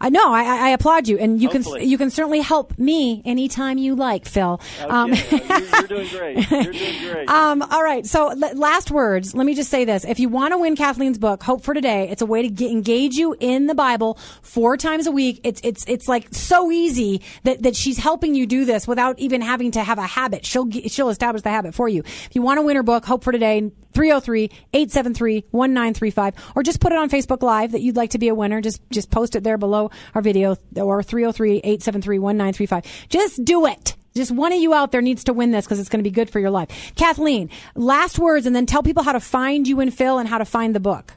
I 0.00 0.10
know. 0.10 0.32
I, 0.34 0.42
I 0.42 0.68
applaud 0.70 1.06
you, 1.06 1.16
and 1.18 1.40
you 1.40 1.48
Hopefully. 1.48 1.80
can 1.80 1.88
you 1.88 1.96
can 1.96 2.10
certainly 2.10 2.40
help 2.40 2.76
me 2.78 3.22
anytime 3.24 3.78
you 3.78 3.94
like, 3.94 4.26
Phil. 4.26 4.60
Um, 4.88 5.12
Okay, 5.14 5.40
you're, 5.48 5.58
you're 5.60 5.82
doing 5.86 6.08
great. 6.08 6.50
You're 6.50 6.72
doing 6.72 7.12
great. 7.12 7.30
Um, 7.34 7.62
all 7.62 7.82
right. 7.82 8.04
So, 8.04 8.30
l- 8.30 8.56
last 8.56 8.90
words. 8.90 9.34
Let 9.34 9.46
me 9.46 9.54
just 9.54 9.70
say 9.70 9.84
this: 9.84 10.04
if 10.04 10.18
you 10.18 10.28
want 10.28 10.52
to 10.52 10.58
win 10.58 10.74
Kathleen's 10.76 11.18
book, 11.18 11.42
Hope 11.42 11.62
for 11.62 11.72
Today, 11.72 12.08
it's 12.10 12.20
a 12.22 12.26
way 12.26 12.42
to 12.42 12.48
get, 12.48 12.70
engage 12.70 13.14
you 13.14 13.36
in 13.38 13.66
the 13.66 13.74
Bible 13.74 14.18
four 14.42 14.76
times 14.76 15.06
a 15.06 15.12
week. 15.12 15.40
It's 15.44 15.60
it's 15.62 15.84
it's 15.86 16.08
like 16.08 16.34
so 16.34 16.70
easy 16.72 17.22
that 17.44 17.62
that 17.62 17.76
she's 17.76 17.98
helping 17.98 18.34
you 18.34 18.46
do 18.46 18.64
this 18.64 18.88
without 18.88 19.18
even 19.20 19.40
having 19.40 19.70
to 19.72 19.84
have 19.84 19.98
a 19.98 20.06
habit. 20.06 20.44
She'll 20.44 20.68
she'll 20.70 21.08
establish 21.10 21.42
the 21.42 21.50
habit 21.50 21.74
for 21.74 21.88
you. 21.88 22.00
If 22.00 22.30
you 22.32 22.42
want 22.42 22.58
to 22.58 22.62
win 22.62 22.76
her 22.76 22.82
book, 22.82 23.03
Hope 23.04 23.24
for 23.24 23.32
Today. 23.32 23.72
303-873-1935 23.94 26.34
or 26.56 26.62
just 26.62 26.80
put 26.80 26.92
it 26.92 26.98
on 26.98 27.08
Facebook 27.08 27.42
Live 27.42 27.72
that 27.72 27.80
you'd 27.80 27.96
like 27.96 28.10
to 28.10 28.18
be 28.18 28.28
a 28.28 28.34
winner. 28.34 28.60
Just 28.60 28.82
just 28.90 29.10
post 29.10 29.34
it 29.36 29.44
there 29.44 29.56
below 29.56 29.90
our 30.14 30.22
video 30.22 30.56
or 30.76 31.02
303-873-1935. 31.02 33.08
Just 33.08 33.42
do 33.44 33.66
it. 33.66 33.94
Just 34.16 34.30
one 34.30 34.52
of 34.52 34.60
you 34.60 34.74
out 34.74 34.92
there 34.92 35.02
needs 35.02 35.24
to 35.24 35.32
win 35.32 35.50
this 35.50 35.64
because 35.64 35.80
it's 35.80 35.88
going 35.88 36.02
to 36.02 36.08
be 36.08 36.14
good 36.14 36.30
for 36.30 36.38
your 36.38 36.50
life. 36.50 36.92
Kathleen, 36.94 37.50
last 37.74 38.18
words 38.18 38.46
and 38.46 38.54
then 38.54 38.66
tell 38.66 38.82
people 38.82 39.02
how 39.02 39.12
to 39.12 39.20
find 39.20 39.66
you 39.66 39.80
and 39.80 39.94
Phil 39.94 40.18
and 40.18 40.28
how 40.28 40.38
to 40.38 40.44
find 40.44 40.74
the 40.74 40.80
book. 40.80 41.14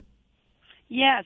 Yes. 0.89 1.25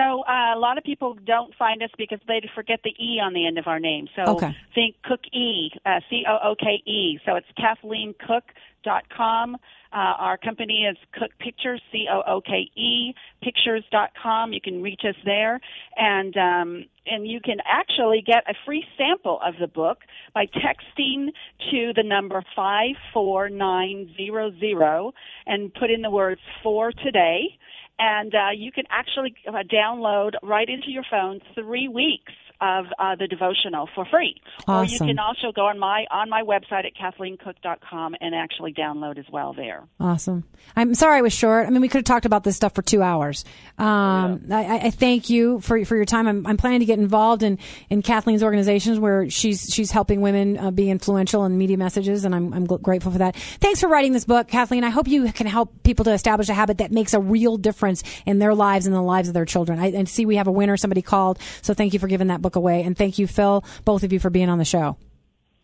So 0.00 0.22
uh, 0.22 0.56
a 0.56 0.58
lot 0.58 0.78
of 0.78 0.84
people 0.84 1.14
don't 1.26 1.54
find 1.56 1.82
us 1.82 1.90
because 1.98 2.20
they 2.26 2.40
forget 2.54 2.80
the 2.82 2.90
e 2.98 3.20
on 3.22 3.34
the 3.34 3.46
end 3.46 3.58
of 3.58 3.66
our 3.66 3.78
name. 3.78 4.08
So 4.16 4.36
Okay. 4.36 4.56
think 4.74 4.96
Cook 5.04 5.20
E, 5.32 5.70
uh, 5.84 6.00
C 6.08 6.24
O 6.26 6.38
O 6.50 6.54
K 6.58 6.82
E. 6.90 7.18
So 7.26 7.36
it's 7.36 7.46
KathleenCooke.com. 7.58 9.56
Uh, 9.92 9.96
our 9.96 10.38
company 10.38 10.86
is 10.90 10.96
Cooke 11.12 11.36
Pictures, 11.38 11.82
C 11.92 12.06
O 12.10 12.22
O 12.26 12.40
K 12.40 12.70
E 12.76 13.12
Pictures.com. 13.42 14.52
You 14.54 14.60
can 14.60 14.80
reach 14.80 15.02
us 15.06 15.16
there, 15.24 15.60
and 15.96 16.34
um, 16.36 16.84
and 17.06 17.26
you 17.26 17.40
can 17.40 17.58
actually 17.66 18.22
get 18.24 18.44
a 18.48 18.54
free 18.64 18.84
sample 18.96 19.38
of 19.44 19.54
the 19.60 19.66
book 19.66 19.98
by 20.32 20.46
texting 20.46 21.28
to 21.70 21.92
the 21.94 22.04
number 22.04 22.42
five 22.56 22.94
four 23.12 23.50
nine 23.50 24.14
zero 24.16 24.50
zero 24.60 25.12
and 25.46 25.74
put 25.74 25.90
in 25.90 26.00
the 26.00 26.10
words 26.10 26.40
for 26.62 26.92
today 26.92 27.58
and 28.00 28.34
uh, 28.34 28.48
you 28.56 28.72
can 28.72 28.84
actually 28.90 29.34
uh, 29.46 29.62
download 29.72 30.32
right 30.42 30.68
into 30.68 30.90
your 30.90 31.04
phone 31.10 31.40
three 31.54 31.86
weeks 31.86 32.32
of 32.60 32.86
uh, 32.98 33.16
the 33.16 33.26
devotional 33.26 33.88
for 33.94 34.04
free. 34.04 34.40
Or 34.68 34.84
you 34.84 34.98
can 34.98 35.18
also 35.18 35.52
go 35.52 35.66
on 35.66 35.78
my 35.78 36.06
on 36.10 36.28
my 36.28 36.42
website 36.42 36.84
at 36.86 36.94
kathleencooke.com 36.94 38.16
and 38.20 38.34
actually 38.34 38.72
download 38.72 39.18
as 39.18 39.24
well 39.32 39.52
there. 39.52 39.84
Awesome. 39.98 40.44
I'm 40.76 40.94
sorry 40.94 41.18
I 41.18 41.22
was 41.22 41.32
short. 41.32 41.66
I 41.66 41.70
mean, 41.70 41.80
we 41.80 41.88
could 41.88 41.98
have 41.98 42.04
talked 42.04 42.26
about 42.26 42.44
this 42.44 42.56
stuff 42.56 42.74
for 42.74 42.82
two 42.82 43.02
hours. 43.02 43.44
Um, 43.78 44.44
I, 44.50 44.64
I- 44.64 44.80
I 44.80 44.90
thank 44.90 45.28
you 45.30 45.60
for 45.60 45.84
for 45.84 45.94
your 45.96 46.04
time. 46.04 46.26
I'm, 46.26 46.46
I'm 46.46 46.56
planning 46.56 46.80
to 46.80 46.86
get 46.86 46.98
involved 46.98 47.42
in, 47.42 47.58
in 47.90 48.02
Kathleen's 48.02 48.42
organizations 48.42 48.98
where 48.98 49.28
she's 49.30 49.68
she's 49.72 49.90
helping 49.90 50.20
women 50.20 50.58
uh, 50.58 50.70
be 50.70 50.90
influential 50.90 51.44
in 51.44 51.56
media 51.58 51.76
messages, 51.76 52.24
and 52.24 52.34
I'm 52.34 52.52
I'm 52.52 52.66
gl- 52.66 52.80
grateful 52.80 53.12
for 53.12 53.18
that. 53.18 53.36
Thanks 53.36 53.80
for 53.80 53.88
writing 53.88 54.12
this 54.12 54.24
book, 54.24 54.48
Kathleen. 54.48 54.84
I 54.84 54.90
hope 54.90 55.06
you 55.06 55.30
can 55.32 55.46
help 55.46 55.82
people 55.82 56.04
to 56.06 56.12
establish 56.12 56.48
a 56.48 56.54
habit 56.54 56.78
that 56.78 56.92
makes 56.92 57.14
a 57.14 57.20
real 57.20 57.56
difference 57.56 58.02
in 58.26 58.38
their 58.38 58.54
lives 58.54 58.86
and 58.86 58.94
the 58.94 59.02
lives 59.02 59.28
of 59.28 59.34
their 59.34 59.44
children. 59.44 59.78
I, 59.78 59.88
and 59.88 60.08
see 60.08 60.24
we 60.26 60.36
have 60.36 60.46
a 60.46 60.52
winner. 60.52 60.76
Somebody 60.76 61.02
called, 61.02 61.38
so 61.62 61.74
thank 61.74 61.92
you 61.92 61.98
for 61.98 62.08
giving 62.08 62.28
that 62.28 62.40
book 62.42 62.49
away, 62.56 62.82
and 62.82 62.96
thank 62.96 63.18
you, 63.18 63.26
Phil, 63.26 63.64
both 63.84 64.02
of 64.02 64.12
you 64.12 64.18
for 64.18 64.30
being 64.30 64.48
on 64.48 64.58
the 64.58 64.64
show. 64.64 64.96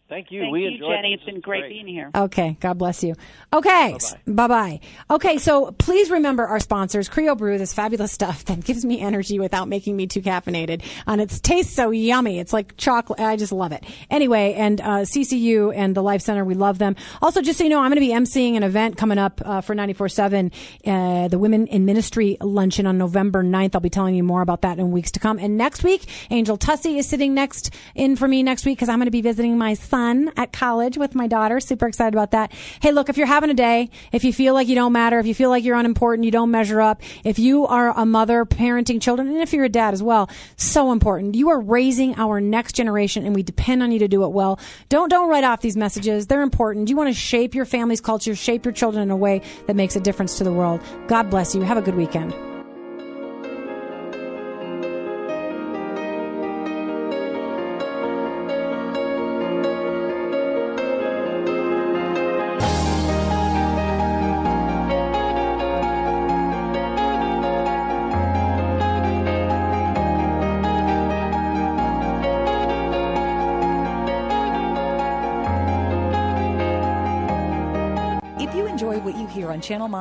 Thank 0.09 0.31
you. 0.31 0.43
Thank 0.43 0.53
we 0.53 0.63
you, 0.63 0.69
enjoyed 0.69 0.91
Jenny. 0.91 1.13
it. 1.13 1.15
It's 1.15 1.23
This 1.25 1.27
been 1.27 1.37
is 1.39 1.43
great, 1.43 1.69
being 1.69 1.89
here. 1.89 2.11
Okay, 2.15 2.57
God 2.61 2.79
bless 2.79 3.03
you. 3.03 3.17
Okay, 3.53 3.99
bye 4.25 4.47
bye. 4.47 4.79
Okay, 5.11 5.37
so 5.39 5.73
please 5.73 6.11
remember 6.13 6.47
our 6.47 6.61
sponsors, 6.61 7.09
Crio 7.09 7.37
Bru, 7.37 7.59
this 7.59 7.75
fabulous 7.75 8.13
stuff 8.13 8.45
that 8.45 8.61
gives 8.65 8.85
me 8.85 9.01
energy 9.01 9.41
without 9.41 9.67
making 9.67 9.97
me 9.97 10.07
too 10.07 10.23
caffeinated, 10.23 10.85
and 11.09 11.21
it 11.21 11.31
tastes 11.43 11.75
so 11.75 11.91
yummy. 11.91 12.39
It's 12.39 12.53
like 12.53 12.77
chocolate. 12.77 13.19
I 13.19 13.35
just 13.35 13.51
love 13.51 13.73
it. 13.73 13.83
Anyway, 14.09 14.55
and 14.55 14.81
uh, 14.81 14.85
CCU 15.01 15.75
and 15.75 15.97
the 15.97 16.03
Life 16.05 16.23
Center, 16.23 16.45
we 16.45 16.55
love 16.55 16.79
them. 16.79 16.95
Also, 17.21 17.43
just 17.43 17.59
so 17.59 17.65
you 17.65 17.71
know, 17.71 17.81
I'm 17.81 17.91
going 17.91 17.97
to 17.97 18.01
be 18.01 18.13
emceeing 18.13 18.57
an 18.57 18.63
event 18.63 18.97
coming 18.97 19.19
up 19.19 19.43
uh, 19.45 19.61
for 19.61 19.75
94.7, 19.75 20.53
uh, 20.87 21.27
the 21.29 21.39
Women 21.39 21.67
in 21.67 21.85
Ministry 21.85 22.37
Luncheon 22.41 22.87
on 22.87 22.97
November 22.97 23.43
9th. 23.43 23.75
I'll 23.75 23.81
be 23.81 23.91
telling 23.91 24.15
you 24.15 24.23
more 24.23 24.43
about 24.43 24.63
that 24.63 24.79
in 24.79 24.93
weeks 24.93 25.11
to 25.13 25.19
come. 25.21 25.41
And 25.41 25.57
next 25.57 25.83
week, 25.83 26.05
Angel 26.31 26.57
Tussey 26.57 26.97
is 26.97 27.09
sitting 27.09 27.35
next 27.35 27.75
in 27.97 28.15
for 28.15 28.29
me 28.29 28.45
next 28.45 28.65
week 28.65 28.79
because 28.79 28.89
I'm 28.89 28.99
going 28.99 29.07
to 29.07 29.11
be 29.11 29.21
visiting 29.21 29.59
my 29.59 29.75
son 29.75 29.96
at 29.97 30.53
college 30.53 30.97
with 30.97 31.15
my 31.15 31.27
daughter. 31.27 31.61
Super 31.61 31.87
excited 31.87 32.15
about 32.15 32.31
that. 32.33 32.53
Hey, 32.81 32.93
look, 32.93 33.09
if 33.09 33.17
you're 33.17 33.27
having 33.27 33.51
a 33.51 33.55
day, 33.55 33.91
if 34.13 34.25
you 34.25 34.33
feel 34.33 34.55
like 34.55 34.69
you 34.69 34.75
don't 34.75 34.93
matter, 34.93 35.19
if 35.19 35.27
you 35.27 35.35
feel 35.35 35.51
like 35.51 35.65
you're 35.65 35.77
unimportant, 35.77 36.25
you 36.25 36.31
don't 36.31 36.51
measure 36.51 36.81
up, 36.81 37.03
if 37.25 37.39
you 37.39 37.67
are 37.67 37.97
a 37.99 38.05
mother 38.05 38.45
parenting 38.45 39.01
children, 39.01 39.29
and 39.29 39.39
if 39.39 39.53
you're 39.53 39.65
a 39.65 39.69
dad 39.69 39.95
as 39.95 40.03
well, 40.03 40.29
so 40.57 40.93
important. 40.93 41.35
You 41.35 41.51
are 41.51 41.61
raising 41.61 42.15
our 42.17 42.41
next 42.41 42.75
generation 42.75 43.25
and 43.25 43.35
we 43.35 43.43
depend 43.43 43.83
on 43.83 43.93
you 43.93 43.99
to 44.01 44.09
do 44.09 44.25
it 44.25 44.29
well. 44.29 44.59
Don't, 44.89 45.09
don't 45.09 45.29
write 45.29 45.45
off 45.45 45.61
these 45.61 45.77
messages. 45.77 46.27
They're 46.27 46.43
important. 46.43 46.89
You 46.89 46.97
want 46.97 47.09
to 47.09 47.15
shape 47.15 47.55
your 47.55 47.65
family's 47.65 48.01
culture, 48.01 48.35
shape 48.35 48.65
your 48.65 48.73
children 48.73 49.03
in 49.03 49.11
a 49.11 49.17
way 49.17 49.43
that 49.67 49.77
makes 49.77 49.97
a 49.97 50.01
difference 50.01 50.39
to 50.39 50.45
the 50.45 50.53
world. 50.53 50.81
God 51.09 51.31
bless 51.31 51.55
you. 51.55 51.63
Have 51.63 51.79
a 51.79 51.83
good 51.83 51.97
weekend. 51.97 52.56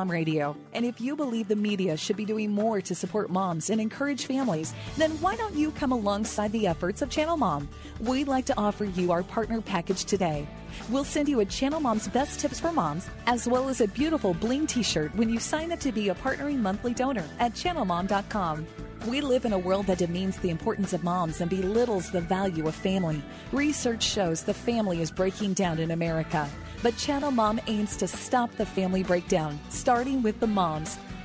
Mom 0.06 0.12
Radio, 0.12 0.56
and 0.72 0.84
if 0.84 1.00
you 1.00 1.16
believe 1.16 1.48
the 1.48 1.56
media 1.56 1.96
should 1.96 2.16
be 2.16 2.24
doing 2.24 2.52
more 2.52 2.80
to 2.80 2.94
support 2.94 3.28
moms 3.28 3.70
and 3.70 3.80
encourage 3.80 4.26
families, 4.26 4.72
then 4.96 5.10
why 5.20 5.34
don't 5.34 5.56
you 5.56 5.72
come 5.72 5.90
alongside 5.90 6.52
the 6.52 6.68
efforts 6.68 7.02
of 7.02 7.10
Channel 7.10 7.36
Mom? 7.36 7.68
We'd 7.98 8.28
like 8.28 8.44
to 8.46 8.56
offer 8.56 8.84
you 8.84 9.10
our 9.10 9.24
partner 9.24 9.60
package 9.60 10.04
today. 10.04 10.46
We'll 10.90 11.02
send 11.02 11.28
you 11.28 11.40
a 11.40 11.44
Channel 11.44 11.80
Mom's 11.80 12.06
Best 12.06 12.38
Tips 12.38 12.60
for 12.60 12.70
Moms, 12.70 13.08
as 13.26 13.48
well 13.48 13.68
as 13.68 13.80
a 13.80 13.88
beautiful 13.88 14.32
bling 14.34 14.68
t 14.68 14.84
shirt 14.84 15.12
when 15.16 15.28
you 15.28 15.40
sign 15.40 15.72
up 15.72 15.80
to 15.80 15.90
be 15.90 16.10
a 16.10 16.14
partnering 16.14 16.60
monthly 16.60 16.94
donor 16.94 17.24
at 17.40 17.54
channelmom.com. 17.54 18.64
We 19.06 19.20
live 19.20 19.44
in 19.44 19.52
a 19.52 19.58
world 19.58 19.86
that 19.86 19.98
demeans 19.98 20.36
the 20.38 20.50
importance 20.50 20.92
of 20.92 21.04
moms 21.04 21.40
and 21.40 21.48
belittles 21.48 22.10
the 22.10 22.20
value 22.20 22.66
of 22.66 22.74
family. 22.74 23.22
Research 23.52 24.02
shows 24.02 24.42
the 24.42 24.52
family 24.52 25.00
is 25.00 25.12
breaking 25.12 25.54
down 25.54 25.78
in 25.78 25.92
America. 25.92 26.50
But 26.82 26.96
Channel 26.96 27.30
Mom 27.30 27.60
aims 27.68 27.96
to 27.98 28.08
stop 28.08 28.50
the 28.56 28.66
family 28.66 29.04
breakdown, 29.04 29.60
starting 29.68 30.24
with 30.24 30.40
the 30.40 30.48
moms. 30.48 30.98